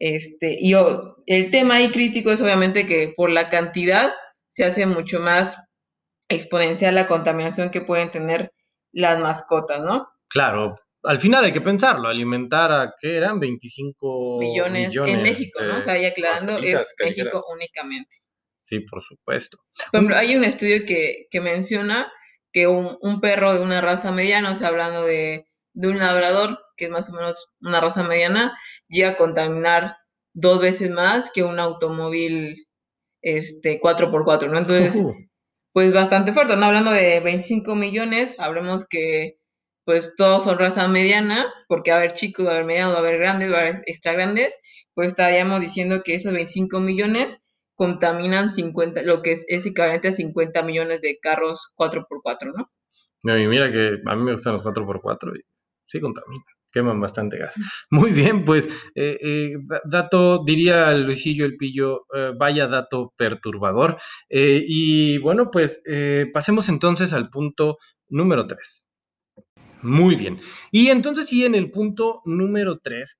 Este, 0.00 0.56
y 0.58 0.74
el 1.26 1.50
tema 1.50 1.74
ahí 1.74 1.92
crítico 1.92 2.30
es 2.32 2.40
obviamente 2.40 2.86
que 2.86 3.12
por 3.14 3.30
la 3.30 3.50
cantidad 3.50 4.12
se 4.48 4.64
hace 4.64 4.86
mucho 4.86 5.20
más 5.20 5.62
exponencial 6.28 6.94
la 6.94 7.06
contaminación 7.06 7.70
que 7.70 7.82
pueden 7.82 8.10
tener 8.10 8.52
las 8.92 9.20
mascotas, 9.20 9.82
¿no? 9.82 10.08
Claro, 10.28 10.78
al 11.02 11.20
final 11.20 11.44
hay 11.44 11.52
que 11.52 11.60
pensarlo, 11.60 12.08
alimentar 12.08 12.72
a, 12.72 12.94
¿qué 13.00 13.16
eran? 13.16 13.40
25 13.40 14.38
millones, 14.38 14.94
en 14.94 15.22
México, 15.22 15.62
¿no? 15.62 15.78
O 15.78 15.82
sea, 15.82 15.98
ya 15.98 16.08
aclarando, 16.08 16.58
es 16.58 16.94
México 16.98 17.44
únicamente. 17.52 18.16
Sí, 18.62 18.80
por 18.80 19.02
supuesto. 19.02 19.58
Por 19.90 19.98
ejemplo, 19.98 20.16
hay 20.16 20.36
un 20.36 20.44
estudio 20.44 20.84
que, 20.86 21.26
que 21.30 21.40
menciona 21.40 22.12
que 22.52 22.66
un, 22.66 22.98
un, 23.00 23.20
perro 23.20 23.54
de 23.54 23.62
una 23.62 23.80
raza 23.80 24.12
mediana, 24.12 24.52
o 24.52 24.56
sea, 24.56 24.68
hablando 24.68 25.04
de, 25.04 25.46
de 25.72 25.88
un 25.88 25.98
labrador, 25.98 26.58
que 26.76 26.86
es 26.86 26.90
más 26.90 27.08
o 27.08 27.12
menos 27.12 27.48
una 27.60 27.80
raza 27.80 28.02
mediana, 28.02 28.56
llega 28.88 29.10
a 29.10 29.16
contaminar 29.16 29.96
dos 30.32 30.60
veces 30.60 30.90
más 30.90 31.30
que 31.32 31.42
un 31.42 31.58
automóvil 31.58 32.66
este 33.22 33.80
4x4, 33.80 34.50
¿no? 34.50 34.58
Entonces, 34.58 35.02
pues 35.72 35.92
bastante 35.92 36.32
fuerte, 36.32 36.56
¿no? 36.56 36.66
Hablando 36.66 36.90
de 36.90 37.20
25 37.20 37.74
millones, 37.74 38.36
hablemos 38.38 38.86
que 38.86 39.39
pues 39.90 40.14
todos 40.14 40.44
son 40.44 40.56
raza 40.56 40.86
mediana, 40.86 41.52
porque 41.66 41.90
a 41.90 41.96
haber 41.96 42.12
chicos, 42.12 42.46
a 42.46 42.52
haber 42.52 42.64
medianos, 42.64 42.94
a 42.94 43.00
haber 43.00 43.18
grandes, 43.18 43.52
a 43.52 43.58
haber 43.58 43.82
extra 43.86 44.12
grandes, 44.12 44.56
pues 44.94 45.08
estaríamos 45.08 45.60
diciendo 45.60 46.02
que 46.04 46.14
esos 46.14 46.32
25 46.32 46.78
millones 46.78 47.40
contaminan 47.74 48.54
50, 48.54 49.02
lo 49.02 49.20
que 49.20 49.32
es, 49.32 49.44
equivalente 49.48 50.06
a 50.06 50.12
50 50.12 50.62
millones 50.62 51.00
de 51.00 51.18
carros 51.20 51.72
4x4, 51.74 52.52
¿no? 52.56 52.70
mira 53.24 53.72
que 53.72 53.98
a 54.06 54.14
mí 54.14 54.22
me 54.22 54.34
gustan 54.34 54.52
los 54.52 54.62
4x4 54.62 55.36
y 55.36 55.42
sí 55.88 56.00
contaminan 56.00 56.44
queman 56.70 57.00
bastante 57.00 57.36
gas. 57.36 57.52
Muy 57.90 58.12
bien, 58.12 58.44
pues 58.44 58.68
eh, 58.94 59.18
eh, 59.20 59.54
dato, 59.86 60.44
diría 60.44 60.92
Luisillo 60.92 61.44
el 61.46 61.56
Pillo, 61.56 62.06
eh, 62.14 62.30
vaya 62.38 62.68
dato 62.68 63.12
perturbador. 63.16 63.98
y 64.28 65.18
bueno, 65.18 65.50
pues 65.50 65.82
pasemos 66.32 66.68
entonces 66.68 67.12
al 67.12 67.28
punto 67.28 67.78
número 68.08 68.46
3. 68.46 68.89
Muy 69.82 70.16
bien. 70.16 70.40
Y 70.70 70.88
entonces 70.88 71.28
sí, 71.28 71.44
en 71.44 71.54
el 71.54 71.70
punto 71.70 72.22
número 72.24 72.78
3, 72.78 73.18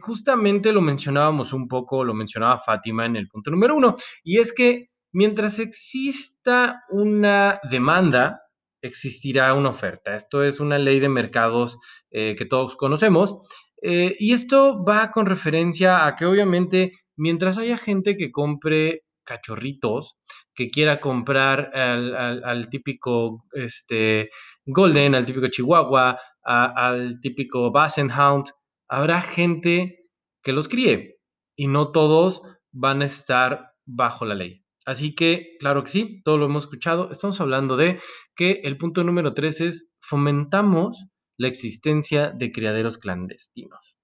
justamente 0.00 0.72
lo 0.72 0.80
mencionábamos 0.80 1.52
un 1.52 1.68
poco, 1.68 2.02
lo 2.04 2.14
mencionaba 2.14 2.58
Fátima 2.60 3.04
en 3.04 3.16
el 3.16 3.28
punto 3.28 3.50
número 3.50 3.76
1, 3.76 3.96
y 4.24 4.38
es 4.38 4.52
que 4.52 4.88
mientras 5.12 5.58
exista 5.58 6.84
una 6.90 7.60
demanda, 7.70 8.42
existirá 8.82 9.54
una 9.54 9.70
oferta. 9.70 10.16
Esto 10.16 10.42
es 10.42 10.60
una 10.60 10.78
ley 10.78 11.00
de 11.00 11.08
mercados 11.08 11.78
eh, 12.10 12.34
que 12.36 12.44
todos 12.46 12.76
conocemos. 12.76 13.36
Eh, 13.82 14.16
y 14.18 14.32
esto 14.32 14.84
va 14.84 15.10
con 15.10 15.26
referencia 15.26 16.06
a 16.06 16.16
que 16.16 16.26
obviamente 16.26 16.92
mientras 17.16 17.58
haya 17.58 17.76
gente 17.76 18.16
que 18.16 18.30
compre 18.30 19.04
cachorritos, 19.24 20.16
que 20.54 20.70
quiera 20.70 21.00
comprar 21.00 21.74
al, 21.74 22.68
típico 22.70 23.44
este, 23.52 24.30
Golden, 24.66 25.14
al 25.14 25.24
típico 25.24 25.48
Chihuahua, 25.48 26.18
al 26.42 27.20
típico 27.20 27.70
Bassenhound, 27.70 28.46
habrá 28.88 29.22
gente 29.22 30.08
que 30.42 30.52
los 30.52 30.68
críe 30.68 31.18
y 31.56 31.68
no 31.68 31.92
todos 31.92 32.42
van 32.72 33.02
a 33.02 33.06
estar 33.06 33.72
bajo 33.84 34.24
la 34.24 34.34
ley. 34.34 34.64
Así 34.84 35.14
que, 35.14 35.56
claro 35.58 35.82
que 35.82 35.90
sí, 35.90 36.22
todo 36.24 36.38
lo 36.38 36.46
hemos 36.46 36.64
escuchado. 36.64 37.10
Estamos 37.10 37.40
hablando 37.40 37.76
de 37.76 38.00
que 38.36 38.60
el 38.62 38.78
punto 38.78 39.02
número 39.02 39.34
tres 39.34 39.60
es 39.60 39.90
fomentamos 40.00 41.06
la 41.36 41.48
existencia 41.48 42.30
de 42.30 42.52
criaderos 42.52 42.98
clandestinos. 42.98 43.96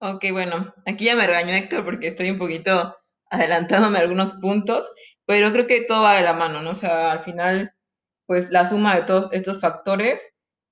Ok, 0.00 0.26
bueno, 0.32 0.74
aquí 0.86 1.04
ya 1.04 1.16
me 1.16 1.26
regañó 1.26 1.54
Héctor 1.54 1.84
porque 1.84 2.08
estoy 2.08 2.30
un 2.30 2.38
poquito 2.38 2.96
adelantándome 3.30 3.98
algunos 3.98 4.34
puntos, 4.34 4.90
pero 5.26 5.52
creo 5.52 5.66
que 5.66 5.84
todo 5.86 6.02
va 6.02 6.16
de 6.16 6.22
la 6.22 6.34
mano, 6.34 6.60
¿no? 6.60 6.70
O 6.70 6.76
sea, 6.76 7.12
al 7.12 7.20
final, 7.20 7.73
pues 8.26 8.50
la 8.50 8.68
suma 8.68 8.96
de 8.96 9.02
todos 9.02 9.32
estos 9.32 9.60
factores 9.60 10.22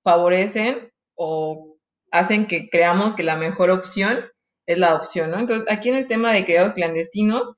favorecen 0.05 0.91
o 1.17 1.77
hacen 2.11 2.47
que 2.47 2.69
creamos 2.71 3.15
que 3.15 3.23
la 3.23 3.37
mejor 3.37 3.71
opción 3.71 4.27
es 4.67 4.79
la 4.79 4.95
opción, 4.95 5.31
¿no? 5.31 5.39
Entonces, 5.39 5.67
aquí 5.71 5.89
en 5.91 5.97
el 5.97 6.07
tema 6.07 6.33
de 6.33 6.45
criaderos 6.45 6.75
clandestinos, 6.75 7.55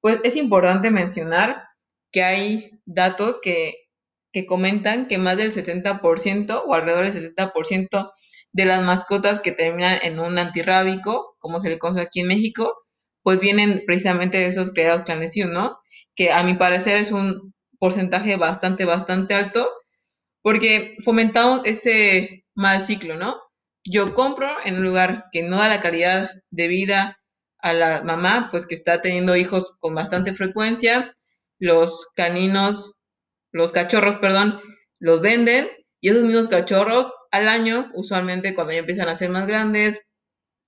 pues 0.00 0.20
es 0.24 0.36
importante 0.36 0.90
mencionar 0.90 1.64
que 2.12 2.24
hay 2.24 2.70
datos 2.86 3.40
que 3.42 3.74
que 4.32 4.46
comentan 4.46 5.08
que 5.08 5.18
más 5.18 5.36
del 5.36 5.52
70% 5.52 6.62
o 6.66 6.74
alrededor 6.74 7.10
del 7.10 7.34
70% 7.34 8.12
de 8.52 8.64
las 8.64 8.82
mascotas 8.82 9.40
que 9.40 9.52
terminan 9.52 9.98
en 10.02 10.18
un 10.20 10.38
antirrábico, 10.38 11.36
como 11.38 11.60
se 11.60 11.68
le 11.68 11.78
conoce 11.78 12.02
aquí 12.02 12.20
en 12.20 12.28
México, 12.28 12.72
pues 13.22 13.40
vienen 13.40 13.82
precisamente 13.86 14.38
de 14.38 14.46
esos 14.46 14.70
criados 14.72 15.04
clandestinos, 15.04 15.52
¿no? 15.52 15.78
Que 16.16 16.32
a 16.32 16.42
mi 16.42 16.54
parecer 16.54 16.96
es 16.96 17.12
un 17.12 17.54
porcentaje 17.80 18.36
bastante, 18.36 18.84
bastante 18.84 19.34
alto, 19.34 19.68
porque 20.42 20.96
fomentamos 21.04 21.62
ese 21.64 22.44
mal 22.54 22.84
ciclo, 22.86 23.16
¿no? 23.16 23.40
Yo 23.84 24.14
compro 24.14 24.48
en 24.64 24.76
un 24.76 24.84
lugar 24.84 25.26
que 25.32 25.42
no 25.42 25.56
da 25.58 25.68
la 25.68 25.82
calidad 25.82 26.30
de 26.50 26.68
vida 26.68 27.18
a 27.58 27.72
la 27.72 28.02
mamá, 28.02 28.48
pues 28.52 28.66
que 28.66 28.76
está 28.76 29.02
teniendo 29.02 29.34
hijos 29.34 29.72
con 29.80 29.94
bastante 29.94 30.34
frecuencia, 30.34 31.16
los 31.58 32.06
caninos 32.14 32.94
los 33.52 33.72
cachorros, 33.72 34.16
perdón, 34.16 34.60
los 34.98 35.20
venden 35.20 35.68
y 36.00 36.10
esos 36.10 36.24
mismos 36.24 36.48
cachorros 36.48 37.12
al 37.30 37.48
año, 37.48 37.90
usualmente 37.94 38.54
cuando 38.54 38.72
ya 38.72 38.80
empiezan 38.80 39.08
a 39.08 39.14
ser 39.14 39.30
más 39.30 39.46
grandes, 39.46 40.00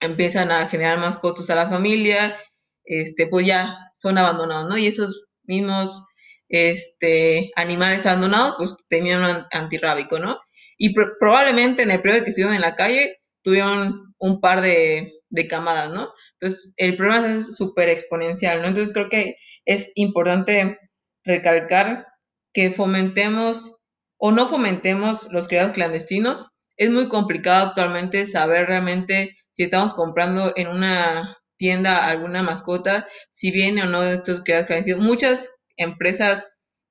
empiezan 0.01 0.51
a 0.51 0.69
generar 0.69 0.99
más 0.99 1.19
costos 1.19 1.51
a 1.51 1.55
la 1.55 1.69
familia, 1.69 2.37
este, 2.85 3.27
pues 3.27 3.47
ya 3.47 3.77
son 3.95 4.19
abandonados, 4.19 4.69
¿no? 4.69 4.77
Y 4.77 4.87
esos 4.87 5.25
mismos 5.45 6.05
este, 6.53 7.51
animales 7.57 8.07
abandonados, 8.07 8.55
pues 8.59 8.77
tenían 8.89 9.25
un 9.25 9.45
antirrábico, 9.51 10.19
¿no? 10.19 10.39
Y 10.79 10.95
probablemente 11.19 11.83
en 11.83 11.91
el 11.91 12.03
periodo 12.03 12.25
que 12.25 12.31
estuvieron 12.31 12.55
en 12.55 12.61
la 12.61 12.77
calle, 12.77 13.21
tuvieron 13.43 14.15
un 14.19 14.41
par 14.41 14.61
de, 14.61 15.13
de 15.31 15.49
camadas, 15.49 15.91
¿no? 15.91 16.13
Entonces, 16.39 16.73
el 16.77 16.97
problema 16.97 17.37
es 17.37 17.57
súper 17.57 17.89
exponencial, 17.89 18.61
¿no? 18.61 18.69
Entonces, 18.69 18.93
creo 18.93 19.09
que 19.09 19.37
es 19.65 19.91
importante 19.95 20.79
recalcar 21.25 22.07
que 22.53 22.71
fomentemos 22.71 23.75
o 24.19 24.31
no 24.31 24.47
fomentemos 24.47 25.27
los 25.33 25.49
criados 25.49 25.73
clandestinos. 25.73 26.47
Es 26.77 26.91
muy 26.91 27.09
complicado 27.09 27.69
actualmente 27.69 28.27
saber 28.27 28.67
realmente 28.67 29.37
si 29.57 29.65
estamos 29.65 29.95
comprando 29.95 30.53
en 30.57 30.69
una 30.69 31.39
tienda 31.57 32.09
alguna 32.09 32.43
mascota, 32.43 33.09
si 33.31 33.51
viene 33.51 33.85
o 33.85 33.87
no 33.87 34.03
de 34.03 34.15
estos 34.15 34.43
criados 34.43 34.67
clandestinos. 34.67 35.03
Muchas 35.03 35.49
empresas, 35.77 36.47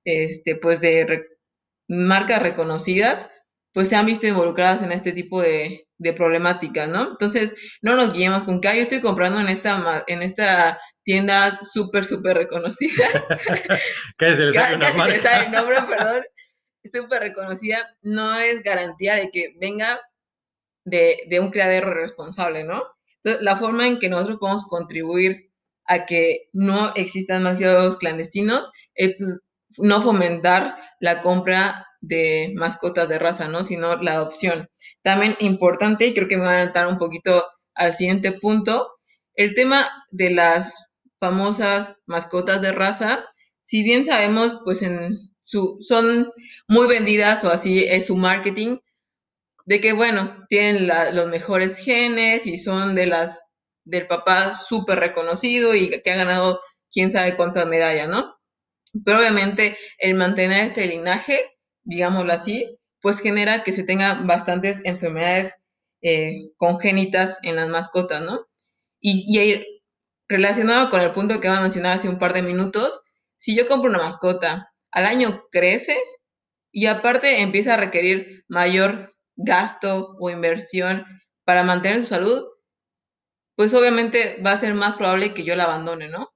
este, 0.06 0.56
pues 0.56 0.82
de 0.82 1.26
marcas 1.88 2.42
reconocidas, 2.42 3.30
pues 3.74 3.90
se 3.90 3.96
han 3.96 4.06
visto 4.06 4.28
involucradas 4.28 4.84
en 4.84 4.92
este 4.92 5.12
tipo 5.12 5.42
de, 5.42 5.88
de 5.98 6.14
problemáticas, 6.14 6.90
¿no? 6.90 7.12
Entonces, 7.12 7.54
no 7.82 7.96
nos 7.96 8.14
guiemos 8.14 8.44
con 8.44 8.60
que 8.60 8.76
yo 8.76 8.82
estoy 8.82 9.02
comprando 9.02 9.40
en 9.40 9.48
esta, 9.48 10.04
en 10.08 10.24
esta 10.24 10.80
tienda 11.04 11.60
súper, 11.72 12.06
súper 12.06 12.38
reconocida. 12.38 13.08
que 14.18 14.36
se 14.36 14.46
le 14.46 14.54
sale 14.54 14.76
una 14.78 14.94
marca. 14.94 15.22
Se 15.22 15.30
le 15.30 15.46
el 15.46 15.52
nombre, 15.52 15.82
perdón. 15.84 16.24
Súper 16.92 17.22
reconocida. 17.22 17.96
No 18.02 18.36
es 18.36 18.64
garantía 18.64 19.16
de 19.16 19.30
que 19.30 19.54
venga 19.60 20.02
de, 20.86 21.40
un 21.40 21.52
criadero 21.52 21.94
responsable, 21.94 22.64
¿no? 22.64 22.84
Entonces, 23.18 23.44
la 23.44 23.58
forma 23.58 23.86
en 23.86 24.00
que 24.00 24.10
nosotros 24.10 24.38
podemos 24.40 24.66
contribuir 24.66 25.51
a 25.86 26.06
que 26.06 26.50
no 26.54 26.94
existan 26.96 27.44
más 27.44 27.58
clandestinos 27.98 28.72
es 28.96 29.16
pues, 29.18 29.42
no 29.78 30.02
fomentar 30.02 30.76
la 31.00 31.22
compra 31.22 31.88
de 32.02 32.54
mascotas 32.56 33.08
de 33.08 33.20
raza, 33.20 33.48
¿no? 33.48 33.64
Sino 33.64 33.96
la 33.98 34.14
adopción. 34.14 34.68
También 35.04 35.36
importante, 35.40 36.08
y 36.08 36.14
creo 36.14 36.28
que 36.28 36.38
me 36.38 36.44
va 36.44 36.52
a 36.52 36.54
adelantar 36.56 36.88
un 36.88 36.98
poquito 36.98 37.44
al 37.76 37.96
siguiente 37.96 38.32
punto, 38.34 38.90
el 39.36 39.54
tema 39.54 39.90
de 40.10 40.32
las 40.32 40.88
famosas 41.20 41.96
mascotas 42.06 42.62
de 42.62 42.72
raza, 42.72 43.26
si 43.62 43.84
bien 43.84 44.06
sabemos, 44.06 44.60
pues 44.66 44.82
en 44.82 45.18
su, 45.44 45.78
son 45.82 46.32
muy 46.68 46.88
vendidas 46.88 47.44
o 47.44 47.52
así 47.52 47.84
es 47.84 48.08
su 48.08 48.16
marketing, 48.18 48.80
de 49.66 49.80
que 49.80 49.94
bueno, 49.94 50.46
tienen 50.50 50.90
los 51.14 51.28
mejores 51.30 51.78
genes 51.78 52.46
y 52.46 52.58
son 52.58 52.96
de 52.96 53.06
las 53.08 53.40
del 53.84 54.08
papá 54.08 54.58
súper 54.58 55.00
reconocido 55.00 55.76
y 55.76 56.02
que 56.02 56.12
ha 56.12 56.16
ganado 56.16 56.62
quién 56.92 57.12
sabe 57.12 57.36
cuántas 57.36 57.68
medallas, 57.68 58.10
¿no? 58.10 58.36
Pero 59.06 59.20
obviamente 59.20 59.78
el 59.98 60.16
mantener 60.16 60.68
este 60.68 60.88
linaje, 60.88 61.40
digámoslo 61.84 62.34
así, 62.34 62.78
pues 63.02 63.20
genera 63.20 63.64
que 63.64 63.72
se 63.72 63.84
tengan 63.84 64.28
bastantes 64.28 64.82
enfermedades 64.84 65.56
eh, 66.02 66.52
congénitas 66.58 67.38
en 67.44 67.56
las 67.56 67.70
mascotas, 67.70 68.22
¿no? 68.22 68.48
Y, 69.00 69.26
y, 69.28 69.66
relacionado 70.28 70.90
con 70.90 71.02
el 71.02 71.12
punto 71.12 71.42
que 71.42 71.50
va 71.50 71.58
a 71.58 71.62
mencionar 71.62 71.94
hace 71.98 72.10
un 72.10 72.20
par 72.20 72.34
de 72.34 72.42
minutos, 72.42 73.02
si 73.38 73.56
yo 73.56 73.68
compro 73.68 73.90
una 73.90 74.00
mascota, 74.00 74.72
al 74.92 75.06
año 75.06 75.44
crece 75.52 75.98
y 76.72 76.86
aparte 76.86 77.42
empieza 77.42 77.74
a 77.74 77.78
requerir 77.78 78.46
mayor 78.48 79.14
gasto 79.36 80.16
o 80.20 80.30
inversión 80.30 81.06
para 81.44 81.64
mantener 81.64 82.02
su 82.02 82.08
salud, 82.08 82.44
pues 83.62 83.76
obviamente 83.76 84.42
va 84.44 84.54
a 84.54 84.58
ser 84.58 84.74
más 84.74 84.96
probable 84.96 85.36
que 85.36 85.44
yo 85.44 85.56
la 85.56 85.66
abandone, 85.66 86.10
¿no? 86.10 86.32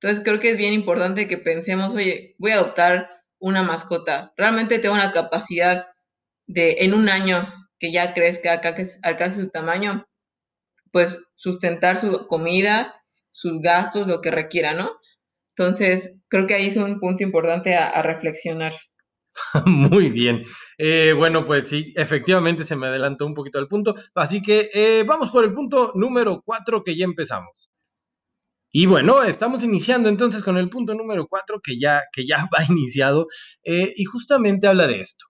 Entonces 0.00 0.22
creo 0.22 0.38
que 0.38 0.50
es 0.50 0.56
bien 0.56 0.72
importante 0.72 1.26
que 1.26 1.36
pensemos, 1.36 1.92
oye, 1.92 2.36
voy 2.38 2.52
a 2.52 2.58
adoptar 2.58 3.24
una 3.40 3.64
mascota. 3.64 4.32
Realmente 4.36 4.78
tengo 4.78 4.96
la 4.96 5.10
capacidad 5.10 5.88
de 6.46 6.76
en 6.84 6.94
un 6.94 7.08
año 7.08 7.52
que 7.80 7.90
ya 7.90 8.14
crezca, 8.14 8.60
que 8.60 8.86
alcance 9.02 9.40
su 9.40 9.50
tamaño, 9.50 10.06
pues 10.92 11.18
sustentar 11.34 11.98
su 11.98 12.28
comida, 12.28 12.94
sus 13.32 13.60
gastos, 13.60 14.06
lo 14.06 14.20
que 14.20 14.30
requiera, 14.30 14.72
¿no? 14.72 14.92
Entonces, 15.56 16.20
creo 16.28 16.46
que 16.46 16.54
ahí 16.54 16.68
es 16.68 16.76
un 16.76 17.00
punto 17.00 17.24
importante 17.24 17.74
a, 17.74 18.00
reflexionar. 18.02 18.74
Muy 19.66 20.10
bien. 20.10 20.44
Eh, 20.78 21.14
bueno, 21.16 21.46
pues 21.46 21.68
sí, 21.68 21.92
efectivamente 21.96 22.64
se 22.64 22.76
me 22.76 22.86
adelantó 22.86 23.26
un 23.26 23.34
poquito 23.34 23.58
al 23.58 23.68
punto. 23.68 23.94
Así 24.14 24.42
que 24.42 24.70
eh, 24.72 25.04
vamos 25.06 25.30
por 25.30 25.44
el 25.44 25.52
punto 25.54 25.92
número 25.94 26.42
cuatro 26.44 26.82
que 26.84 26.96
ya 26.96 27.04
empezamos. 27.04 27.70
Y 28.74 28.86
bueno, 28.86 29.22
estamos 29.22 29.62
iniciando 29.64 30.08
entonces 30.08 30.42
con 30.42 30.56
el 30.56 30.70
punto 30.70 30.94
número 30.94 31.26
4 31.28 31.60
que 31.62 31.78
ya, 31.78 32.04
que 32.12 32.26
ya 32.26 32.48
va 32.54 32.64
iniciado 32.68 33.26
eh, 33.64 33.92
y 33.96 34.04
justamente 34.04 34.66
habla 34.66 34.86
de 34.86 35.00
esto. 35.00 35.26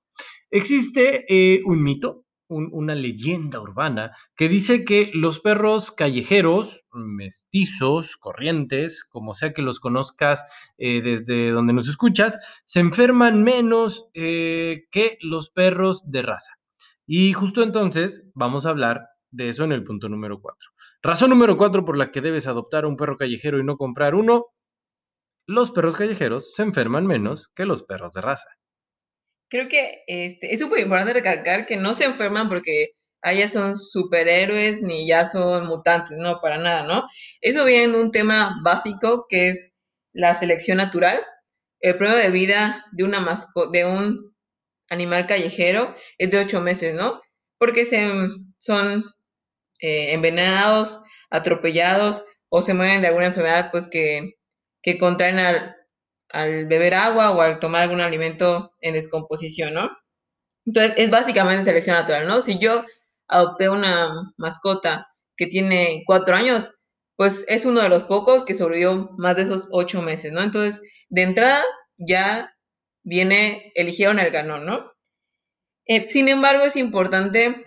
Existe 0.51 1.27
un 1.65 1.83
mito, 1.83 2.25
una 2.53 2.95
leyenda 2.95 3.61
urbana 3.61 4.17
que 4.37 4.49
dice 4.49 4.85
que 4.85 5.11
los 5.15 5.41
perros 5.41 5.91
callejeros, 5.91 6.85
mestizos, 6.93 8.17
corrientes, 8.17 9.05
como 9.05 9.35
sea 9.35 9.53
que 9.53 9.63
los 9.63 9.81
conozcas 9.81 10.45
eh, 10.79 11.03
desde 11.03 11.51
donde 11.51 11.73
nos 11.73 11.89
escuchas, 11.89 12.39
se 12.65 12.81
enferman 12.81 13.43
menos 13.43 14.09
que 14.13 15.19
los 15.21 15.51
perros 15.51 16.03
de 16.11 16.23
raza. 16.23 16.53
Y 17.07 17.33
justo 17.33 17.63
entonces 17.63 18.25
vamos 18.35 18.67
a 18.67 18.71
hablar 18.71 19.09
de 19.31 19.49
eso 19.49 19.65
en 19.65 19.73
el 19.73 19.83
punto 19.83 20.09
número 20.09 20.41
4. 20.41 20.73
Razón 21.05 21.31
número 21.31 21.57
cuatro 21.57 21.85
por 21.85 21.99
la 21.99 22.13
que 22.13 22.21
debes 22.21 22.47
adoptar 22.47 22.87
un 22.87 22.97
perro 22.97 23.17
callejero 23.17 23.59
y 23.59 23.65
no 23.65 23.77
comprar 23.77 24.15
uno. 24.15 24.47
Los 25.49 25.73
perros 25.73 25.97
callejeros 25.97 26.55
se 26.55 26.63
enferman 26.63 27.07
menos 27.09 27.51
que 27.57 27.67
los 27.67 27.83
perros 27.83 28.13
de 28.13 28.21
raza. 28.21 28.47
Creo 29.53 29.69
que 29.69 30.03
este, 30.07 30.55
es 30.55 30.61
súper 30.61 30.81
importante 30.81 31.13
recalcar 31.13 31.67
que 31.67 31.77
no 31.77 31.93
se 31.93 32.05
enferman 32.05 32.49
porque 32.49 32.93
allá 33.21 33.51
son 33.51 33.79
superhéroes 33.79 34.81
ni 34.81 35.07
ya 35.07 35.27
son 35.27 35.67
mutantes, 35.67 36.17
no, 36.17 36.41
para 36.41 36.57
nada, 36.57 36.85
¿no? 36.85 37.07
Eso 37.43 37.67
viene 37.67 37.93
de 37.93 38.03
un 38.03 38.11
tema 38.13 38.57
básico 38.65 39.27
que 39.29 39.51
es 39.51 39.71
la 40.15 40.35
selección 40.37 40.79
natural. 40.79 41.21
El 41.81 41.99
prueba 41.99 42.17
de 42.17 42.31
vida 42.31 42.87
de 42.93 43.05
un 43.05 44.35
animal 44.89 45.27
callejero 45.27 45.97
es 46.17 46.31
de 46.31 46.39
ocho 46.39 46.63
meses, 46.63 46.95
¿no? 46.95 47.21
Porque 47.59 47.85
se, 47.85 48.09
son 48.57 49.05
eh, 49.81 50.15
envenenados, 50.15 50.99
atropellados 51.29 52.25
o 52.49 52.63
se 52.63 52.73
mueren 52.73 53.03
de 53.03 53.09
alguna 53.09 53.27
enfermedad 53.27 53.71
pues 53.71 53.87
que, 53.87 54.33
que 54.81 54.99
contraen 54.99 55.39
al, 55.39 55.77
al 56.33 56.67
beber 56.67 56.95
agua 56.95 57.31
o 57.31 57.41
al 57.41 57.59
tomar 57.59 57.83
algún 57.83 58.01
alimento 58.01 58.73
en 58.81 58.95
descomposición, 58.95 59.75
¿no? 59.75 59.91
Entonces 60.67 60.95
es 60.97 61.11
básicamente 61.11 61.65
selección 61.65 61.97
natural, 61.97 62.27
¿no? 62.27 62.43
Si 62.43 62.59
yo 62.59 62.85
adopté 63.29 63.69
una 63.69 64.33
mascota 64.37 65.09
que 65.37 65.47
tiene 65.47 66.03
cuatro 66.07 66.35
años, 66.35 66.75
pues 67.17 67.45
es 67.49 67.65
uno 67.65 67.81
de 67.81 67.89
los 67.89 68.05
pocos 68.05 68.45
que 68.45 68.55
sobrevivió 68.55 69.11
más 69.19 69.37
de 69.37 69.43
esos 69.43 69.69
ocho 69.73 70.03
meses, 70.03 70.33
¿no? 70.33 70.43
Entonces, 70.43 70.83
de 71.09 71.23
entrada 71.23 71.63
ya 71.99 72.55
viene, 73.05 73.73
eligieron 73.75 74.19
el 74.19 74.31
ganón, 74.31 74.67
¿no? 74.67 74.93
Eh, 75.87 76.09
sin 76.09 76.29
embargo, 76.29 76.65
es 76.65 76.77
importante 76.77 77.65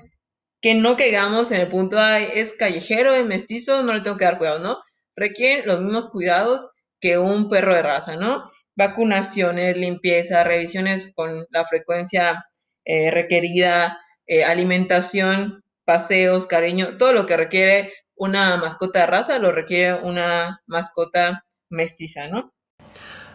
que 0.62 0.74
no 0.74 0.98
caigamos 0.98 1.52
en 1.52 1.62
el 1.62 1.68
punto 1.70 1.98
de 1.98 2.40
es 2.40 2.54
callejero, 2.54 3.14
es 3.14 3.26
mestizo, 3.26 3.84
no 3.84 3.94
le 3.94 4.02
tengo 4.02 4.18
que 4.18 4.26
dar 4.26 4.38
cuidado, 4.38 4.60
¿no? 4.60 4.80
Requieren 5.16 5.68
los 5.68 5.82
mismos 5.82 6.10
cuidados 6.10 6.70
que 7.00 7.18
un 7.18 7.50
perro 7.50 7.76
de 7.76 7.84
raza, 7.84 8.16
¿no? 8.16 8.50
Vacunaciones, 8.76 9.78
limpieza, 9.78 10.44
revisiones 10.44 11.12
con 11.16 11.46
la 11.50 11.66
frecuencia 11.66 12.46
eh, 12.84 13.12
requerida, 13.12 14.00
eh, 14.28 14.44
alimentación, 14.44 15.64
paseos, 15.86 16.48
cariño, 16.48 16.98
todo 16.98 17.14
lo 17.14 17.26
que 17.26 17.38
requiere 17.38 17.94
una 18.16 18.58
mascota 18.58 19.02
de 19.02 19.06
raza 19.08 19.40
lo 19.40 19.52
requiere 19.52 20.02
una 20.02 20.62
mascota 20.68 21.46
mestiza, 21.70 22.28
¿no? 22.28 22.54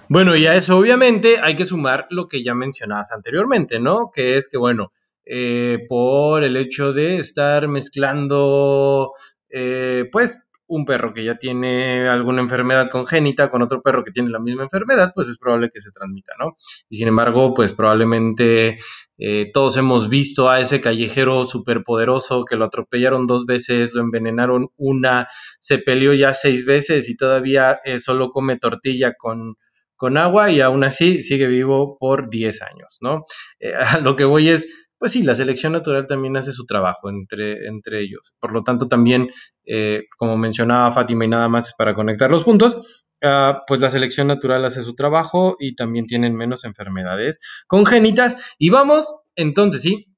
Bueno, 0.08 0.34
y 0.34 0.46
a 0.46 0.56
eso 0.56 0.76
obviamente 0.76 1.38
hay 1.40 1.54
que 1.54 1.66
sumar 1.66 2.06
lo 2.10 2.26
que 2.26 2.42
ya 2.42 2.54
mencionabas 2.54 3.12
anteriormente, 3.12 3.78
¿no? 3.78 4.10
Que 4.10 4.36
es 4.36 4.48
que, 4.48 4.58
bueno, 4.58 4.92
eh, 5.24 5.86
por 5.88 6.42
el 6.42 6.56
hecho 6.56 6.92
de 6.92 7.18
estar 7.18 7.68
mezclando, 7.68 9.12
eh, 9.48 10.08
pues, 10.10 10.38
un 10.70 10.84
perro 10.84 11.12
que 11.12 11.24
ya 11.24 11.36
tiene 11.36 12.08
alguna 12.08 12.40
enfermedad 12.40 12.88
congénita 12.90 13.50
con 13.50 13.60
otro 13.60 13.82
perro 13.82 14.04
que 14.04 14.12
tiene 14.12 14.30
la 14.30 14.38
misma 14.38 14.62
enfermedad, 14.62 15.12
pues 15.14 15.28
es 15.28 15.36
probable 15.36 15.70
que 15.74 15.80
se 15.80 15.90
transmita, 15.90 16.32
¿no? 16.38 16.56
Y 16.88 16.96
sin 16.96 17.08
embargo, 17.08 17.52
pues 17.54 17.72
probablemente 17.72 18.78
eh, 19.18 19.50
todos 19.52 19.76
hemos 19.76 20.08
visto 20.08 20.48
a 20.48 20.60
ese 20.60 20.80
callejero 20.80 21.44
superpoderoso 21.44 22.44
que 22.44 22.54
lo 22.54 22.66
atropellaron 22.66 23.26
dos 23.26 23.46
veces, 23.46 23.94
lo 23.94 24.00
envenenaron 24.00 24.68
una, 24.76 25.28
se 25.58 25.78
peleó 25.78 26.14
ya 26.14 26.34
seis 26.34 26.64
veces 26.64 27.08
y 27.08 27.16
todavía 27.16 27.80
solo 27.98 28.30
come 28.30 28.56
tortilla 28.56 29.14
con, 29.18 29.56
con 29.96 30.18
agua 30.18 30.52
y 30.52 30.60
aún 30.60 30.84
así 30.84 31.20
sigue 31.20 31.48
vivo 31.48 31.98
por 31.98 32.30
10 32.30 32.62
años, 32.62 32.98
¿no? 33.00 33.24
a 33.84 33.98
lo 33.98 34.14
que 34.14 34.24
voy 34.24 34.50
es, 34.50 34.68
pues 35.00 35.12
sí, 35.12 35.22
la 35.22 35.34
selección 35.34 35.72
natural 35.72 36.06
también 36.06 36.36
hace 36.36 36.52
su 36.52 36.66
trabajo 36.66 37.08
entre, 37.08 37.66
entre 37.66 38.02
ellos. 38.02 38.34
Por 38.38 38.52
lo 38.52 38.62
tanto, 38.62 38.86
también, 38.86 39.30
eh, 39.64 40.02
como 40.18 40.36
mencionaba 40.36 40.92
Fátima 40.92 41.24
y 41.24 41.28
nada 41.28 41.48
más 41.48 41.72
para 41.72 41.94
conectar 41.94 42.30
los 42.30 42.44
puntos, 42.44 42.76
ah, 43.22 43.62
pues 43.66 43.80
la 43.80 43.88
selección 43.88 44.26
natural 44.26 44.62
hace 44.62 44.82
su 44.82 44.94
trabajo 44.94 45.56
y 45.58 45.74
también 45.74 46.04
tienen 46.04 46.36
menos 46.36 46.64
enfermedades 46.64 47.40
congénitas. 47.66 48.36
Y 48.58 48.68
vamos, 48.68 49.16
entonces 49.36 49.80
sí, 49.80 50.14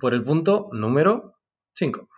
por 0.00 0.12
el 0.12 0.24
punto 0.24 0.70
número 0.72 1.36
5. 1.74 2.08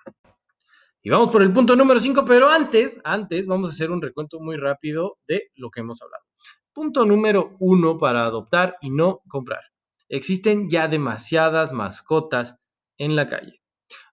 Y 1.03 1.11
vamos 1.11 1.29
por 1.29 1.43
el 1.43 1.53
punto 1.53 1.77
número 1.77 2.01
5, 2.01 2.25
pero 2.25 2.49
antes, 2.49 3.03
antes 3.05 3.47
vamos 3.47 3.69
a 3.69 3.73
hacer 3.73 3.91
un 3.91 4.01
recuento 4.01 4.41
muy 4.41 4.57
rápido 4.57 5.19
de 5.29 5.51
lo 5.57 5.71
que 5.71 5.81
hemos 5.81 6.01
hablado. 6.01 6.25
Punto 6.73 7.05
número 7.05 7.55
1 7.61 7.99
para 7.99 8.25
adoptar 8.25 8.77
y 8.81 8.89
no 8.89 9.21
comprar. 9.29 9.72
Existen 10.13 10.69
ya 10.69 10.89
demasiadas 10.89 11.73
mascotas 11.73 12.59
en 12.99 13.17
la 13.17 13.29
calle. 13.29 13.63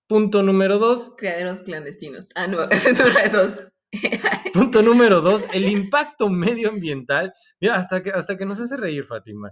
Punto 0.08 0.42
número 0.42 0.80
dos. 0.80 1.12
Criaderos 1.18 1.60
clandestinos. 1.64 2.30
Ah, 2.36 2.48
no, 2.48 2.64
ese 2.70 2.94
no 2.94 3.06
era 3.06 3.28
dos. 3.28 3.52
Punto 4.54 4.82
número 4.82 5.20
dos, 5.20 5.46
el 5.52 5.68
impacto 5.68 6.30
medioambiental. 6.30 7.34
Mira, 7.60 7.76
hasta 7.76 8.02
que, 8.02 8.12
hasta 8.12 8.38
que 8.38 8.46
nos 8.46 8.62
hace 8.62 8.78
reír, 8.78 9.06
Fátima. 9.08 9.52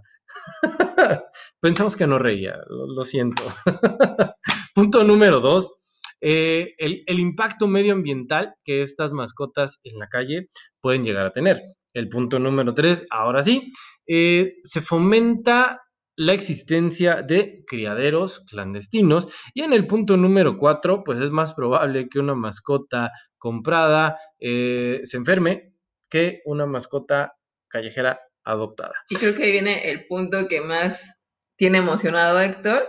Pensamos 1.60 1.98
que 1.98 2.06
no 2.06 2.18
reía, 2.18 2.56
lo, 2.66 3.04
siento. 3.04 3.42
Punto 4.74 5.04
número 5.04 5.40
dos, 5.40 5.76
eh, 6.22 6.74
el, 6.78 7.02
el, 7.06 7.18
impacto 7.18 7.68
medioambiental 7.68 8.54
que 8.64 8.80
estas 8.80 9.12
mascotas 9.12 9.80
en 9.84 9.98
la 9.98 10.08
calle 10.08 10.48
pueden 10.80 11.04
llegar 11.04 11.26
a 11.26 11.32
tener. 11.34 11.60
El 11.92 12.08
punto 12.08 12.38
número 12.38 12.72
tres, 12.72 13.06
ahora 13.10 13.42
sí, 13.42 13.70
eh, 14.06 14.54
se 14.62 14.80
fomenta 14.80 15.82
la 16.18 16.32
existencia 16.32 17.22
de 17.22 17.64
criaderos 17.64 18.40
clandestinos. 18.40 19.28
Y 19.54 19.62
en 19.62 19.72
el 19.72 19.86
punto 19.86 20.16
número 20.16 20.58
cuatro, 20.58 21.04
pues 21.04 21.20
es 21.20 21.30
más 21.30 21.54
probable 21.54 22.08
que 22.08 22.18
una 22.18 22.34
mascota 22.34 23.12
comprada 23.38 24.18
eh, 24.40 25.00
se 25.04 25.16
enferme 25.16 25.74
que 26.10 26.40
una 26.44 26.66
mascota 26.66 27.36
callejera 27.68 28.20
adoptada. 28.42 28.94
Y 29.08 29.14
creo 29.14 29.36
que 29.36 29.44
ahí 29.44 29.52
viene 29.52 29.90
el 29.90 30.08
punto 30.08 30.48
que 30.48 30.60
más 30.60 31.08
tiene 31.56 31.78
emocionado 31.78 32.38
a 32.38 32.46
Héctor, 32.46 32.88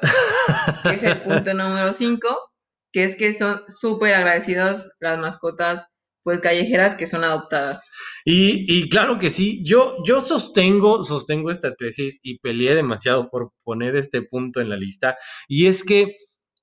que 0.84 0.96
es 0.96 1.04
el 1.04 1.22
punto 1.22 1.54
número 1.54 1.94
5, 1.94 2.28
que 2.92 3.04
es 3.04 3.16
que 3.16 3.34
son 3.36 3.62
súper 3.68 4.16
agradecidos 4.16 4.90
las 5.00 5.20
mascotas 5.20 5.86
pues 6.24 6.40
callejeras 6.42 6.96
que 6.96 7.06
son 7.06 7.24
adoptadas. 7.24 7.82
Y, 8.26 8.90
claro 8.90 9.20
que 9.20 9.30
sí, 9.30 9.64
yo, 9.66 9.96
yo 10.06 10.22
sostengo, 10.22 11.04
sostengo 11.04 11.52
esta 11.52 11.74
tesis 11.76 12.20
y 12.22 12.40
peleé 12.40 12.76
demasiado 12.76 13.30
por 13.30 13.52
poner 13.64 13.96
este 13.96 14.22
punto 14.22 14.62
en 14.62 14.70
la 14.70 14.78
lista. 14.78 15.18
Y 15.48 15.68
es 15.68 15.84
que 15.84 16.18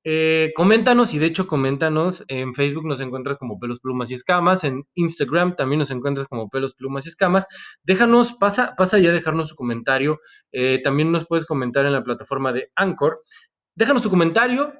eh, 0.04 0.52
coméntanos, 0.54 1.14
y 1.14 1.18
de 1.18 1.26
hecho 1.26 1.48
coméntanos, 1.48 2.24
en 2.28 2.54
Facebook 2.54 2.86
nos 2.86 3.00
encuentras 3.00 3.38
como 3.38 3.58
pelos, 3.58 3.80
plumas 3.80 4.08
y 4.12 4.14
escamas, 4.14 4.62
en 4.62 4.84
Instagram 4.94 5.56
también 5.56 5.80
nos 5.80 5.90
encuentras 5.90 6.28
como 6.28 6.48
pelos, 6.48 6.74
plumas 6.74 7.06
y 7.06 7.08
escamas. 7.08 7.46
Déjanos, 7.82 8.34
pasa, 8.34 8.74
pasa 8.76 9.00
ya 9.00 9.10
a 9.10 9.12
dejarnos 9.12 9.48
su 9.48 9.56
comentario. 9.56 10.20
Eh, 10.52 10.80
también 10.84 11.10
nos 11.10 11.26
puedes 11.26 11.44
comentar 11.44 11.86
en 11.86 11.92
la 11.92 12.04
plataforma 12.04 12.52
de 12.52 12.70
Anchor. 12.76 13.20
Déjanos 13.74 14.02
tu 14.02 14.10
comentario 14.10 14.72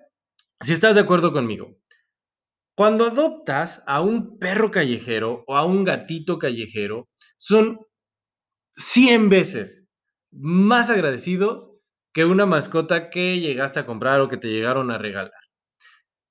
si 0.60 0.72
estás 0.72 0.94
de 0.94 1.00
acuerdo 1.00 1.32
conmigo. 1.32 1.76
Cuando 2.76 3.06
adoptas 3.06 3.82
a 3.86 4.02
un 4.02 4.38
perro 4.38 4.70
callejero 4.70 5.44
o 5.46 5.56
a 5.56 5.64
un 5.64 5.82
gatito 5.82 6.38
callejero, 6.38 7.08
son 7.38 7.80
100 8.76 9.30
veces 9.30 9.86
más 10.30 10.90
agradecidos 10.90 11.70
que 12.12 12.26
una 12.26 12.44
mascota 12.44 13.08
que 13.08 13.40
llegaste 13.40 13.80
a 13.80 13.86
comprar 13.86 14.20
o 14.20 14.28
que 14.28 14.36
te 14.36 14.48
llegaron 14.48 14.90
a 14.90 14.98
regalar. 14.98 15.32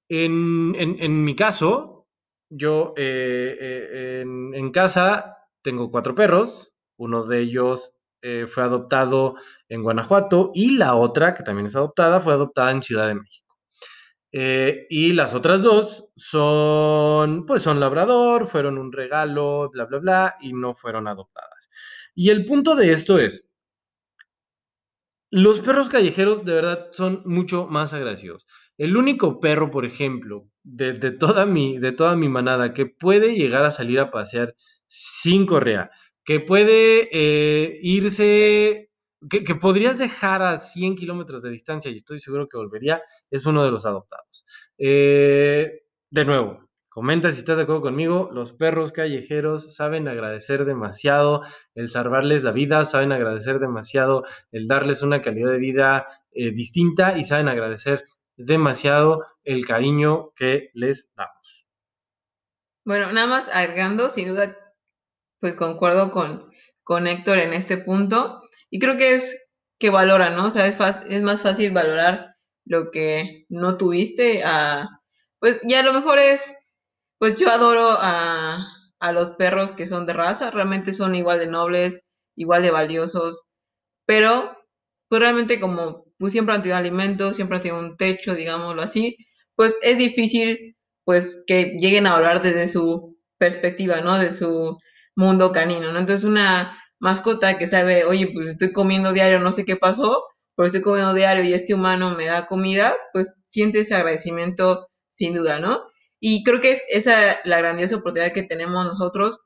En, 0.08 1.24
mi 1.24 1.36
caso, 1.36 2.08
yo 2.52 2.94
eh, 2.96 3.58
eh, 3.60 4.22
en, 4.22 4.72
casa 4.72 5.38
tengo 5.64 5.90
cuatro 5.90 6.14
perros, 6.14 6.74
uno 6.98 7.24
de 7.24 7.40
ellos 7.40 7.98
eh, 8.22 8.46
fue 8.48 8.64
adoptado 8.64 9.36
en 9.68 9.82
Guanajuato 9.82 10.52
y 10.54 10.78
la 10.78 10.94
otra, 10.96 11.34
que 11.34 11.42
también 11.42 11.66
es 11.68 11.76
adoptada, 11.76 12.22
fue 12.22 12.34
adoptada 12.34 12.70
en 12.70 12.84
Ciudad 12.84 13.08
de 13.08 13.16
México. 13.16 13.45
Eh, 14.38 14.86
y 14.90 15.14
las 15.14 15.34
otras 15.34 15.64
dos 15.64 16.10
son, 16.18 17.46
pues 17.46 17.64
son 17.64 17.80
labrador, 17.80 18.48
fueron 18.48 18.78
un 18.78 18.92
regalo, 18.92 19.70
bla, 19.72 19.86
bla, 19.86 20.00
bla, 20.00 20.36
y 20.42 20.52
no 20.52 20.74
fueron 20.74 21.08
adoptadas. 21.08 21.70
Y 22.16 22.32
el 22.32 22.44
punto 22.44 22.76
de 22.76 22.92
esto 22.92 23.18
es, 23.18 23.48
los 25.32 25.62
perros 25.62 25.88
callejeros 25.88 26.44
de 26.44 26.54
verdad 26.54 26.88
son 26.92 27.22
mucho 27.24 27.68
más 27.68 27.94
agradecidos. 27.94 28.46
El 28.78 28.98
único 28.98 29.40
perro, 29.40 29.72
por 29.72 29.86
ejemplo, 29.86 30.50
de, 30.64 31.12
toda 31.12 31.46
mi, 31.46 31.78
de 31.80 31.94
toda 31.94 32.18
mi 32.18 32.28
manada 32.28 32.74
que 32.74 32.88
puede 32.88 33.36
llegar 33.38 33.64
a 33.64 33.72
salir 33.72 34.02
a 34.02 34.12
pasear 34.12 34.54
sin 34.86 35.46
correa, 35.46 35.92
que 36.26 36.42
puede 36.42 37.08
eh, 37.14 37.80
irse 37.82 38.90
que, 39.30 39.56
podrías 39.56 39.98
dejar 39.98 40.42
a 40.42 40.60
100 40.60 40.96
kilómetros 40.96 41.42
de 41.42 41.50
distancia 41.50 41.92
y 41.92 41.98
estoy 41.98 42.20
seguro 42.20 42.48
que 42.48 42.58
volvería, 42.58 43.02
es 43.32 43.46
uno 43.46 43.64
de 43.64 43.72
los 43.72 43.86
adoptados. 43.86 44.46
Eh, 44.78 45.84
de 46.10 46.26
nuevo, 46.26 46.70
comenta 46.90 47.32
si 47.32 47.40
estás 47.40 47.58
de 47.58 47.64
acuerdo 47.64 47.82
conmigo, 47.82 48.30
los 48.32 48.54
perros 48.54 48.92
callejeros 48.92 49.76
saben 49.76 50.08
agradecer 50.08 50.66
demasiado 50.66 51.42
el 51.74 51.90
salvarles 51.90 52.44
la 52.44 52.52
vida, 52.52 52.86
saben 52.86 53.12
agradecer 53.12 53.60
demasiado 53.60 54.24
el 54.52 54.68
darles 54.68 55.02
una 55.02 55.22
calidad 55.22 55.52
de 55.52 55.60
vida 55.60 56.08
eh, 56.32 56.52
distinta 56.52 57.18
y 57.18 57.24
saben 57.24 57.48
agradecer 57.48 58.06
demasiado 58.38 59.26
el 59.44 59.66
cariño 59.66 60.32
que 60.36 60.70
les 60.74 61.14
damos. 61.16 61.66
Bueno, 62.86 63.12
nada 63.12 63.28
más 63.28 63.50
agregando, 63.52 64.10
sin 64.10 64.30
duda, 64.30 64.56
pues 65.40 65.56
concuerdo 65.56 66.12
con, 66.12 66.52
con 66.84 67.08
Héctor 67.08 67.40
en 67.40 67.54
este 67.54 67.78
punto. 67.78 68.42
Y 68.70 68.80
creo 68.80 68.98
que 68.98 69.16
es 69.16 69.50
que 69.80 69.90
valora, 69.90 70.30
¿no? 70.30 70.48
O 70.48 70.52
sea, 70.52 70.68
es, 70.68 71.22
más 71.24 71.42
fácil 71.42 71.72
valorar 71.72 72.35
lo 72.66 72.92
que 72.92 73.46
no 73.50 73.78
tuviste 73.78 74.44
a, 74.44 74.88
pues 75.40 75.62
ya 75.68 75.84
lo 75.84 75.94
mejor 75.94 76.20
es, 76.20 76.42
pues 77.20 77.38
yo 77.40 77.50
adoro 77.52 77.90
a, 78.00 78.68
a 79.00 79.12
los 79.12 79.34
perros 79.34 79.72
que 79.74 79.88
son 79.88 80.06
de 80.06 80.14
raza, 80.14 80.52
realmente 80.52 80.94
son 80.94 81.16
igual 81.16 81.40
de 81.40 81.48
nobles, 81.48 82.02
igual 82.36 82.64
de 82.64 82.72
valiosos, 82.72 83.44
pero 84.06 84.58
pues 85.10 85.22
realmente 85.22 85.60
como 85.60 86.06
pues 86.18 86.32
siempre 86.34 86.56
han 86.56 86.62
tenido 86.64 86.78
alimento, 86.78 87.34
siempre 87.34 87.58
han 87.58 87.64
tenido 87.64 87.80
un 87.82 87.98
techo, 87.98 88.36
digámoslo 88.36 88.82
así, 88.82 89.18
pues 89.56 89.76
es 89.82 89.98
difícil 89.98 90.76
pues 91.06 91.44
que 91.48 91.76
lleguen 91.80 92.08
a 92.08 92.16
hablar 92.16 92.42
desde 92.42 92.70
su 92.70 93.18
perspectiva, 93.38 94.02
¿no? 94.02 94.18
De 94.20 94.32
su 94.32 94.78
mundo 95.16 95.52
canino, 95.52 95.92
¿no? 95.92 96.00
Entonces 96.00 96.24
una 96.26 96.78
mascota 97.00 97.58
que 97.58 97.68
sabe, 97.68 98.06
oye, 98.06 98.30
pues 98.34 98.48
estoy 98.50 98.72
comiendo 98.74 99.14
diario, 99.14 99.40
no 99.40 99.52
sé 99.52 99.66
qué 99.66 99.76
pasó, 99.78 100.24
pero 100.56 100.68
estoy 100.68 100.82
comiendo 100.82 101.14
diario 101.14 101.44
y 101.44 101.54
este 101.54 101.74
humano 101.74 102.16
me 102.16 102.26
da 102.26 102.48
comida, 102.48 102.96
pues 103.14 103.28
siente 103.48 103.82
ese 103.82 103.96
agradecimiento 103.96 104.88
sin 105.10 105.34
duda, 105.34 105.60
¿no? 105.60 105.84
Y 106.20 106.44
creo 106.44 106.62
que 106.62 106.72
es 106.74 106.82
esa 106.90 107.40
la 107.44 107.58
grandiosa 107.58 107.98
oportunidad 107.98 108.34
que 108.34 108.44
tenemos 108.44 108.86
nosotros, 108.86 109.40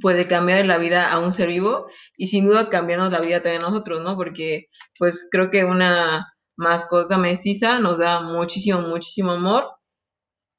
puede 0.00 0.26
cambiar 0.26 0.66
la 0.66 0.78
vida 0.78 1.10
a 1.10 1.18
un 1.18 1.32
ser 1.32 1.48
vivo 1.48 1.88
y 2.16 2.28
sin 2.28 2.46
duda 2.46 2.68
cambiarnos 2.68 3.12
la 3.12 3.20
vida 3.20 3.42
también 3.42 3.62
nosotros, 3.62 4.02
¿no? 4.02 4.16
Porque 4.16 4.66
pues 4.98 5.28
creo 5.30 5.50
que 5.50 5.64
una 5.64 6.34
mascota 6.56 7.18
mestiza 7.18 7.78
nos 7.80 7.98
da 7.98 8.20
muchísimo, 8.20 8.80
muchísimo 8.80 9.32
amor 9.32 9.64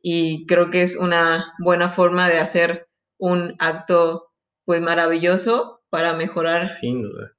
y 0.02 0.46
creo 0.48 0.70
que 0.72 0.84
es 0.84 0.96
una 0.96 1.54
buena 1.60 1.90
forma 1.90 2.30
de 2.30 2.40
hacer 2.40 2.88
un 3.18 3.56
acto 3.60 4.32
pues 4.66 4.82
maravilloso 4.82 5.79
para 5.90 6.14
mejorar 6.14 6.64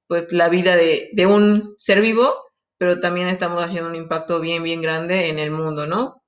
pues 0.06 0.32
la 0.32 0.48
vida 0.48 0.76
de, 0.76 1.26
un 1.26 1.74
ser 1.78 2.00
vivo, 2.00 2.34
pero 2.78 3.00
también 3.00 3.28
estamos 3.28 3.62
haciendo 3.62 3.88
un 3.88 3.96
impacto 3.96 4.40
bien, 4.40 4.62
bien 4.62 4.82
grande 4.82 5.28
en 5.28 5.38
el 5.38 5.50
mundo, 5.50 5.86
¿no? 5.86 6.22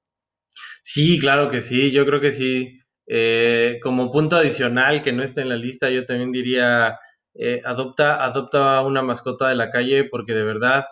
Sí, 0.83 1.19
claro 1.19 1.51
que 1.51 1.61
sí, 1.61 1.91
yo 1.91 2.05
creo 2.07 2.21
que 2.21 2.33
sí. 2.33 2.79
Eh, 3.07 3.81
como 3.83 4.13
punto 4.13 4.37
adicional 4.37 5.03
que 5.03 5.13
no 5.13 5.25
está 5.25 5.43
en 5.43 5.49
la 5.49 5.57
lista, 5.57 5.91
yo 5.91 6.07
también 6.07 6.31
diría, 6.31 6.99
eh, 7.35 7.61
adopta, 7.65 8.25
adopta 8.25 8.81
una 8.83 9.03
mascota 9.03 9.49
de 9.49 9.57
la 9.57 9.71
calle 9.71 10.05
porque 10.05 10.33
de 10.33 10.45
verdad 10.45 10.85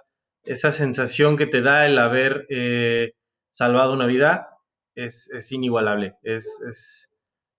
esa 0.42 0.72
sensación 0.72 1.36
que 1.36 1.46
te 1.46 1.62
da 1.62 1.86
el 1.86 1.98
haber 1.98 2.46
eh, 2.48 3.12
salvado 3.50 3.92
una 3.92 4.06
vida 4.06 4.48
es, 4.96 5.30
es 5.32 5.52
inigualable, 5.52 6.14
es, 6.22 6.60
es, 6.68 7.10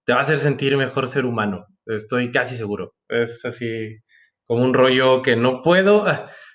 te 0.05 0.13
va 0.13 0.19
a 0.19 0.23
hacer 0.23 0.37
sentir 0.37 0.75
mejor 0.75 1.07
ser 1.07 1.25
humano 1.25 1.67
estoy 1.85 2.31
casi 2.31 2.55
seguro. 2.55 2.93
Es 3.11 3.45
así 3.45 3.97
como 4.45 4.63
un 4.63 4.73
rollo 4.73 5.21
que 5.21 5.35
no 5.35 5.61
puedo. 5.61 6.05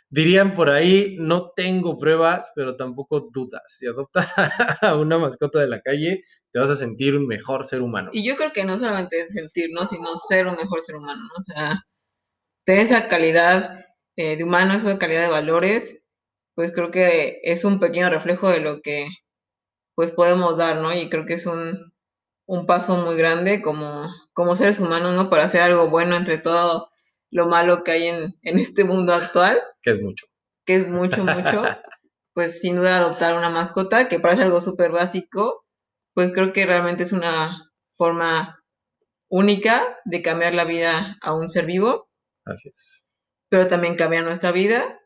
Dirían 0.08 0.54
por 0.54 0.70
ahí, 0.70 1.16
no 1.18 1.52
tengo 1.54 1.98
pruebas, 1.98 2.52
pero 2.54 2.76
tampoco 2.76 3.28
dudas. 3.32 3.62
Si 3.68 3.86
adoptas 3.86 4.34
a 4.82 4.96
una 4.96 5.18
mascota 5.18 5.60
de 5.60 5.68
la 5.68 5.80
calle, 5.80 6.24
te 6.52 6.60
vas 6.60 6.70
a 6.70 6.76
sentir 6.76 7.16
un 7.16 7.26
mejor 7.26 7.64
ser 7.64 7.82
humano. 7.82 8.10
Y 8.12 8.26
yo 8.26 8.36
creo 8.36 8.52
que 8.52 8.64
no 8.64 8.78
solamente 8.78 9.28
sentir, 9.28 9.70
¿no? 9.72 9.86
Sino 9.86 10.16
ser 10.16 10.46
un 10.46 10.56
mejor 10.56 10.82
ser 10.82 10.96
humano, 10.96 11.20
¿no? 11.22 11.34
O 11.38 11.42
sea, 11.42 11.82
tener 12.64 12.82
esa 12.82 13.08
calidad 13.08 13.84
eh, 14.16 14.36
de 14.36 14.44
humano, 14.44 14.74
esa 14.74 14.98
calidad 14.98 15.22
de 15.22 15.30
valores, 15.30 16.02
pues 16.54 16.72
creo 16.72 16.90
que 16.90 17.40
es 17.42 17.64
un 17.64 17.80
pequeño 17.80 18.08
reflejo 18.10 18.48
de 18.50 18.60
lo 18.60 18.80
que 18.80 19.08
pues 19.94 20.12
podemos 20.12 20.56
dar, 20.56 20.76
¿no? 20.76 20.94
Y 20.94 21.08
creo 21.10 21.26
que 21.26 21.34
es 21.34 21.46
un, 21.46 21.92
un 22.46 22.66
paso 22.66 22.96
muy 22.96 23.16
grande 23.16 23.60
como, 23.60 24.08
como 24.32 24.56
seres 24.56 24.80
humanos, 24.80 25.14
¿no? 25.14 25.28
Para 25.28 25.44
hacer 25.44 25.60
algo 25.60 25.90
bueno 25.90 26.16
entre 26.16 26.38
todo 26.38 26.90
lo 27.30 27.48
malo 27.48 27.84
que 27.84 27.90
hay 27.90 28.06
en, 28.06 28.38
en 28.42 28.58
este 28.58 28.84
mundo 28.84 29.12
actual. 29.12 29.60
Que 29.82 29.90
es 29.90 30.00
mucho. 30.00 30.26
Que 30.64 30.76
es 30.76 30.88
mucho, 30.88 31.24
mucho. 31.24 31.62
pues 32.34 32.60
sin 32.60 32.76
duda 32.76 32.98
adoptar 32.98 33.36
una 33.36 33.50
mascota, 33.50 34.08
que 34.08 34.20
parece 34.20 34.42
algo 34.42 34.60
súper 34.60 34.90
básico, 34.90 35.64
pues 36.12 36.32
creo 36.34 36.52
que 36.52 36.66
realmente 36.66 37.04
es 37.04 37.12
una 37.12 37.72
forma 37.96 38.62
única 39.28 39.98
de 40.04 40.20
cambiar 40.22 40.54
la 40.54 40.64
vida 40.64 41.16
a 41.22 41.34
un 41.34 41.48
ser 41.48 41.66
vivo. 41.66 42.10
Así 42.44 42.68
es. 42.68 43.02
Pero 43.48 43.68
también 43.68 43.96
cambiar 43.96 44.24
nuestra 44.24 44.52
vida 44.52 45.00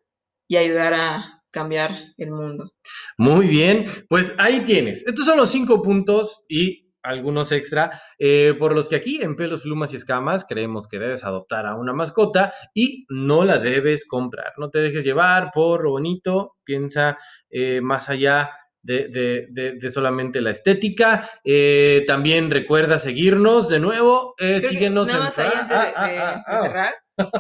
y 0.49 0.57
ayudar 0.57 0.95
a 0.95 1.45
cambiar 1.53 1.97
el 2.17 2.33
mundo. 2.33 2.73
Muy 3.17 3.47
bien, 3.47 3.87
pues 4.09 4.35
ahí 4.39 4.61
tienes. 4.61 5.07
Estos 5.07 5.25
son 5.25 5.37
los 5.37 5.51
cinco 5.53 5.83
puntos 5.83 6.43
y 6.49 6.90
algunos 7.03 7.53
extra, 7.53 8.03
eh, 8.19 8.55
por 8.59 8.75
los 8.75 8.89
que 8.89 8.97
aquí 8.97 9.21
en 9.23 9.37
Pelos, 9.37 9.63
Plumas 9.63 9.93
y 9.93 9.97
Escamas 9.97 10.45
creemos 10.49 10.89
que 10.89 10.99
debes 10.99 11.25
adoptar 11.25 11.67
a 11.67 11.75
una 11.77 11.93
mascota 11.93 12.53
y 12.75 13.07
no 13.09 13.45
la 13.45 13.59
debes 13.59 14.07
comprar. 14.07 14.53
No 14.59 14.71
te 14.71 14.81
dejes 14.81 15.05
llevar 15.05 15.51
por 15.53 15.85
lo 15.85 15.91
bonito, 15.91 16.57
piensa 16.65 17.19
eh, 17.49 17.81
más 17.81 18.09
allá 18.09 18.51
de, 18.83 19.79
solamente 19.91 20.41
la 20.41 20.51
estética. 20.51 21.31
Eh, 21.45 22.05
también 22.07 22.51
recuerda 22.51 22.99
seguirnos 22.99 23.69
de 23.69 23.81
nuevo, 23.81 24.35
síguenos 24.39 25.09
nada 25.09 25.25
más 25.27 25.39
ahí 25.39 25.51
antes 25.55 25.79
de, 25.79 26.63
cerrar, 26.63 26.95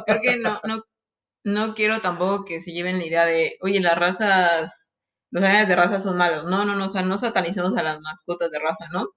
creo 0.07 0.21
que 0.23 0.37
no, 0.39 0.61
no 0.65 0.83
no 1.45 1.75
quiero 1.75 2.01
tampoco 2.01 2.45
que 2.45 2.61
se 2.61 2.73
lleven 2.73 2.99
la 2.99 3.07
idea 3.07 3.25
de, 3.27 3.57
oye, 3.63 3.81
las 3.81 3.97
razas, 3.97 4.93
los 5.31 5.43
animales 5.43 5.69
de 5.69 5.77
raza 5.77 6.01
son 6.01 6.17
malos. 6.17 6.45
No, 6.45 6.65
no, 6.65 6.75
no, 6.77 6.87
o 6.87 6.89
sea, 6.89 7.03
no 7.03 7.17
satanicemos 7.19 7.77
a 7.77 7.83
las 7.83 8.01
mascotas 8.01 8.51
de 8.51 8.59
raza, 8.59 8.87
¿no? 8.93 9.09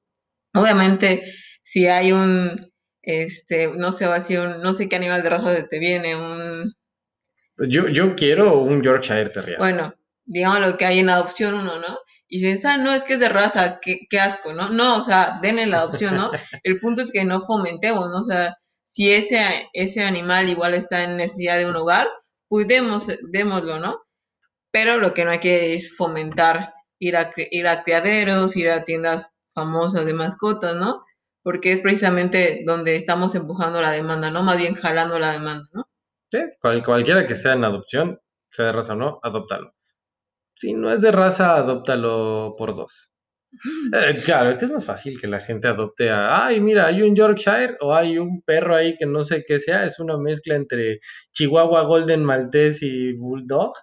Obviamente, 0.53 1.23
si 1.63 1.87
hay 1.87 2.11
un, 2.11 2.55
este, 3.01 3.67
no 3.67 3.91
sé, 3.91 4.07
va 4.07 4.15
a 4.15 4.21
ser 4.21 4.39
un, 4.39 4.61
no 4.61 4.73
sé 4.73 4.87
qué 4.87 4.95
animal 4.95 5.23
de 5.23 5.29
raza 5.29 5.67
te 5.67 5.79
viene, 5.79 6.15
un... 6.15 6.73
Yo, 7.57 7.87
yo 7.87 8.15
quiero 8.15 8.59
un 8.59 8.81
Yorkshire 8.81 9.29
Terrier. 9.29 9.57
Bueno, 9.57 9.93
digamos 10.25 10.59
lo 10.59 10.77
que 10.77 10.85
hay 10.85 10.99
en 10.99 11.09
adopción 11.09 11.53
uno, 11.53 11.79
¿no? 11.79 11.97
Y 12.27 12.41
dices, 12.41 12.65
ah, 12.65 12.77
no, 12.77 12.93
es 12.93 13.03
que 13.03 13.13
es 13.13 13.19
de 13.19 13.29
raza, 13.29 13.79
qué, 13.79 14.07
qué 14.09 14.19
asco, 14.19 14.53
¿no? 14.53 14.69
No, 14.69 15.01
o 15.01 15.03
sea, 15.03 15.39
denle 15.41 15.67
la 15.67 15.79
adopción, 15.79 16.15
¿no? 16.15 16.31
El 16.63 16.79
punto 16.79 17.03
es 17.03 17.11
que 17.11 17.25
no 17.25 17.41
fomentemos, 17.41 18.09
¿no? 18.09 18.21
O 18.21 18.23
sea, 18.23 18.55
si 18.85 19.11
ese, 19.11 19.69
ese 19.73 20.03
animal 20.03 20.49
igual 20.49 20.73
está 20.73 21.03
en 21.03 21.17
necesidad 21.17 21.57
de 21.57 21.67
un 21.67 21.75
hogar, 21.75 22.07
pues 22.47 22.67
démoslo, 22.67 23.79
¿no? 23.79 24.01
Pero 24.71 24.97
lo 24.97 25.13
que 25.13 25.25
no 25.25 25.31
hay 25.31 25.39
que 25.39 25.75
es 25.75 25.95
fomentar 25.95 26.73
ir 26.99 27.17
a, 27.17 27.33
ir 27.35 27.67
a 27.67 27.83
criaderos, 27.83 28.55
ir 28.55 28.69
a 28.69 28.83
tiendas 28.83 29.27
famosas 29.53 30.05
de 30.05 30.13
mascotas, 30.13 30.75
¿no? 30.75 31.03
Porque 31.43 31.71
es 31.71 31.81
precisamente 31.81 32.63
donde 32.65 32.95
estamos 32.95 33.35
empujando 33.35 33.81
la 33.81 33.91
demanda, 33.91 34.31
¿no? 34.31 34.43
Más 34.43 34.57
bien 34.57 34.75
jalando 34.75 35.19
la 35.19 35.33
demanda, 35.33 35.67
¿no? 35.73 35.87
Sí, 36.31 36.39
cualquiera 36.83 37.27
que 37.27 37.35
sea 37.35 37.53
en 37.53 37.63
adopción, 37.63 38.19
sea 38.51 38.67
de 38.67 38.71
raza 38.71 38.93
o 38.93 38.95
no, 38.95 39.19
adóptalo. 39.21 39.73
Si 40.55 40.73
no 40.73 40.91
es 40.91 41.01
de 41.01 41.11
raza, 41.11 41.55
adóptalo 41.57 42.55
por 42.57 42.75
dos. 42.75 43.11
Eh, 43.93 44.21
claro, 44.25 44.49
es 44.49 44.57
que 44.57 44.65
es 44.65 44.71
más 44.71 44.85
fácil 44.85 45.21
que 45.21 45.27
la 45.27 45.39
gente 45.39 45.67
adopte 45.67 46.09
a, 46.09 46.45
ay, 46.45 46.59
mira, 46.59 46.87
hay 46.87 47.03
un 47.03 47.15
Yorkshire 47.15 47.77
o 47.81 47.93
hay 47.93 48.17
un 48.17 48.41
perro 48.41 48.75
ahí 48.75 48.97
que 48.97 49.05
no 49.05 49.23
sé 49.23 49.43
qué 49.47 49.59
sea, 49.59 49.85
es 49.85 49.99
una 49.99 50.17
mezcla 50.17 50.55
entre 50.55 50.99
Chihuahua, 51.33 51.83
Golden 51.83 52.23
Maltese 52.23 52.85
y 52.87 53.13
Bulldog. 53.13 53.73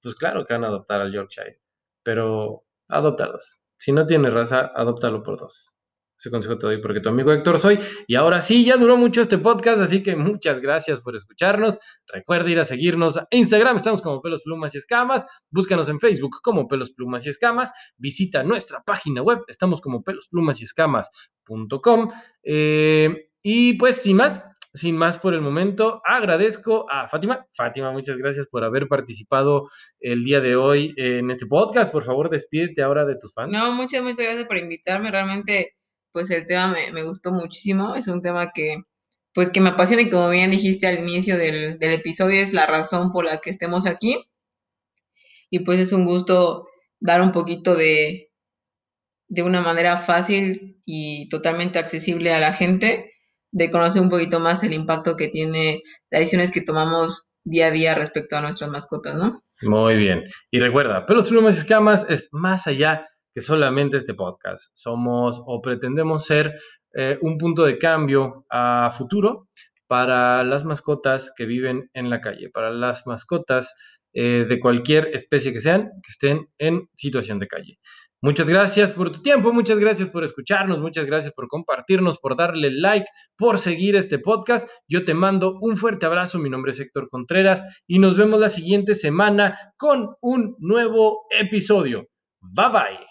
Pues 0.00 0.14
claro 0.14 0.46
que 0.46 0.54
van 0.54 0.64
a 0.64 0.68
adoptar 0.68 1.00
al 1.00 1.12
Yorkshire, 1.12 1.60
pero 2.04 2.64
adóptalos. 2.88 3.60
Si 3.78 3.92
no 3.92 4.06
tiene 4.06 4.30
raza, 4.30 4.72
adóptalo 4.74 5.22
por 5.22 5.38
dos. 5.38 5.76
Ese 6.18 6.30
consejo 6.30 6.56
te 6.56 6.66
doy 6.66 6.80
porque 6.80 7.00
tu 7.00 7.10
amigo 7.10 7.30
Héctor 7.30 7.58
soy. 7.58 7.78
Y 8.06 8.14
ahora 8.14 8.40
sí, 8.40 8.64
ya 8.64 8.76
duró 8.76 8.96
mucho 8.96 9.20
este 9.20 9.36
podcast, 9.36 9.80
así 9.80 10.02
que 10.02 10.16
muchas 10.16 10.60
gracias 10.60 11.00
por 11.00 11.14
escucharnos. 11.14 11.78
Recuerda 12.06 12.50
ir 12.50 12.58
a 12.58 12.64
seguirnos 12.64 13.18
a 13.18 13.28
Instagram, 13.30 13.76
estamos 13.76 14.00
como 14.00 14.22
Pelos, 14.22 14.42
Plumas 14.42 14.74
y 14.74 14.78
Escamas. 14.78 15.26
Búscanos 15.50 15.90
en 15.90 16.00
Facebook 16.00 16.38
como 16.42 16.68
Pelos, 16.68 16.90
Plumas 16.92 17.26
y 17.26 17.28
Escamas. 17.28 17.70
Visita 17.98 18.42
nuestra 18.42 18.82
página 18.82 19.22
web, 19.22 19.40
estamos 19.48 19.82
como 19.82 20.02
Pelos, 20.02 20.26
Plumas 20.28 20.60
y 20.62 20.64
Escamas.com. 20.64 22.10
Eh, 22.42 23.28
y 23.42 23.74
pues, 23.74 23.98
sin 23.98 24.16
más, 24.16 24.44
sin 24.76 24.96
más 24.96 25.18
por 25.18 25.34
el 25.34 25.40
momento, 25.40 26.02
agradezco 26.04 26.86
a 26.90 27.08
Fátima. 27.08 27.46
Fátima, 27.54 27.92
muchas 27.92 28.18
gracias 28.18 28.46
por 28.46 28.62
haber 28.62 28.88
participado 28.88 29.70
el 30.00 30.22
día 30.22 30.40
de 30.40 30.54
hoy 30.54 30.94
en 30.96 31.30
este 31.30 31.46
podcast. 31.46 31.90
Por 31.90 32.04
favor, 32.04 32.28
despídete 32.28 32.82
ahora 32.82 33.04
de 33.06 33.16
tus 33.16 33.32
fans. 33.32 33.50
No, 33.50 33.72
muchas, 33.72 34.02
muchas 34.02 34.18
gracias 34.18 34.44
por 34.44 34.58
invitarme. 34.58 35.10
Realmente 35.10 35.76
pues 36.12 36.30
el 36.30 36.46
tema 36.46 36.74
me, 36.92 37.02
gustó 37.04 37.32
muchísimo. 37.32 37.94
Es 37.94 38.06
un 38.08 38.22
tema 38.22 38.52
que, 38.52 38.82
pues 39.34 39.50
que 39.50 39.60
me 39.60 39.70
apasiona 39.70 40.02
y 40.02 40.10
como 40.10 40.30
bien 40.30 40.50
dijiste 40.50 40.86
al 40.86 40.98
inicio 40.98 41.36
del, 41.38 41.78
episodio, 41.80 42.40
es 42.42 42.52
la 42.52 42.66
razón 42.66 43.12
por 43.12 43.24
la 43.24 43.38
que 43.38 43.50
estemos 43.50 43.86
aquí. 43.86 44.24
Y 45.50 45.60
pues 45.60 45.78
es 45.78 45.92
un 45.92 46.04
gusto 46.04 46.68
dar 47.00 47.22
un 47.22 47.32
poquito 47.32 47.74
de, 47.74 48.30
de 49.28 49.42
una 49.42 49.60
manera 49.60 49.98
fácil 49.98 50.80
y 50.84 51.28
totalmente 51.28 51.78
accesible 51.78 52.32
a 52.32 52.40
la 52.40 52.52
gente, 52.52 53.12
de 53.56 53.70
conocer 53.70 54.02
un 54.02 54.10
poquito 54.10 54.38
más 54.38 54.62
el 54.62 54.74
impacto 54.74 55.16
que 55.16 55.28
tiene 55.28 55.82
las 56.10 56.20
decisiones 56.20 56.52
que 56.52 56.60
tomamos 56.60 57.24
día 57.42 57.68
a 57.68 57.70
día 57.70 57.94
respecto 57.94 58.36
a 58.36 58.42
nuestras 58.42 58.68
mascotas, 58.68 59.14
¿no? 59.14 59.40
Muy 59.62 59.96
bien. 59.96 60.24
Y 60.50 60.60
recuerda, 60.60 61.06
pelos, 61.06 61.28
plumas 61.28 61.56
y 61.56 61.60
escamas 61.60 62.04
es 62.10 62.28
más 62.32 62.66
allá 62.66 63.08
que 63.32 63.40
solamente 63.40 63.96
este 63.96 64.12
podcast. 64.12 64.64
Somos 64.74 65.40
o 65.46 65.62
pretendemos 65.62 66.26
ser 66.26 66.52
eh, 66.92 67.16
un 67.22 67.38
punto 67.38 67.64
de 67.64 67.78
cambio 67.78 68.44
a 68.50 68.92
futuro 68.94 69.48
para 69.86 70.44
las 70.44 70.66
mascotas 70.66 71.32
que 71.34 71.46
viven 71.46 71.88
en 71.94 72.10
la 72.10 72.20
calle, 72.20 72.50
para 72.50 72.70
las 72.70 73.06
mascotas 73.06 73.74
eh, 74.12 74.44
de 74.46 74.60
cualquier 74.60 75.08
especie 75.14 75.54
que 75.54 75.60
sean, 75.60 75.92
que 76.02 76.10
estén 76.10 76.46
en 76.58 76.90
situación 76.94 77.38
de 77.38 77.46
calle. 77.46 77.78
Muchas 78.26 78.48
gracias 78.48 78.92
por 78.92 79.12
tu 79.12 79.22
tiempo, 79.22 79.52
muchas 79.52 79.78
gracias 79.78 80.08
por 80.08 80.24
escucharnos, 80.24 80.80
muchas 80.80 81.06
gracias 81.06 81.32
por 81.32 81.46
compartirnos, 81.46 82.18
por 82.18 82.34
darle 82.34 82.72
like, 82.72 83.06
por 83.36 83.56
seguir 83.56 83.94
este 83.94 84.18
podcast. 84.18 84.68
Yo 84.88 85.04
te 85.04 85.14
mando 85.14 85.56
un 85.60 85.76
fuerte 85.76 86.06
abrazo, 86.06 86.40
mi 86.40 86.50
nombre 86.50 86.72
es 86.72 86.80
Héctor 86.80 87.08
Contreras 87.08 87.62
y 87.86 88.00
nos 88.00 88.16
vemos 88.16 88.40
la 88.40 88.48
siguiente 88.48 88.96
semana 88.96 89.56
con 89.76 90.16
un 90.20 90.56
nuevo 90.58 91.28
episodio. 91.30 92.08
Bye 92.40 92.68
bye. 92.70 93.05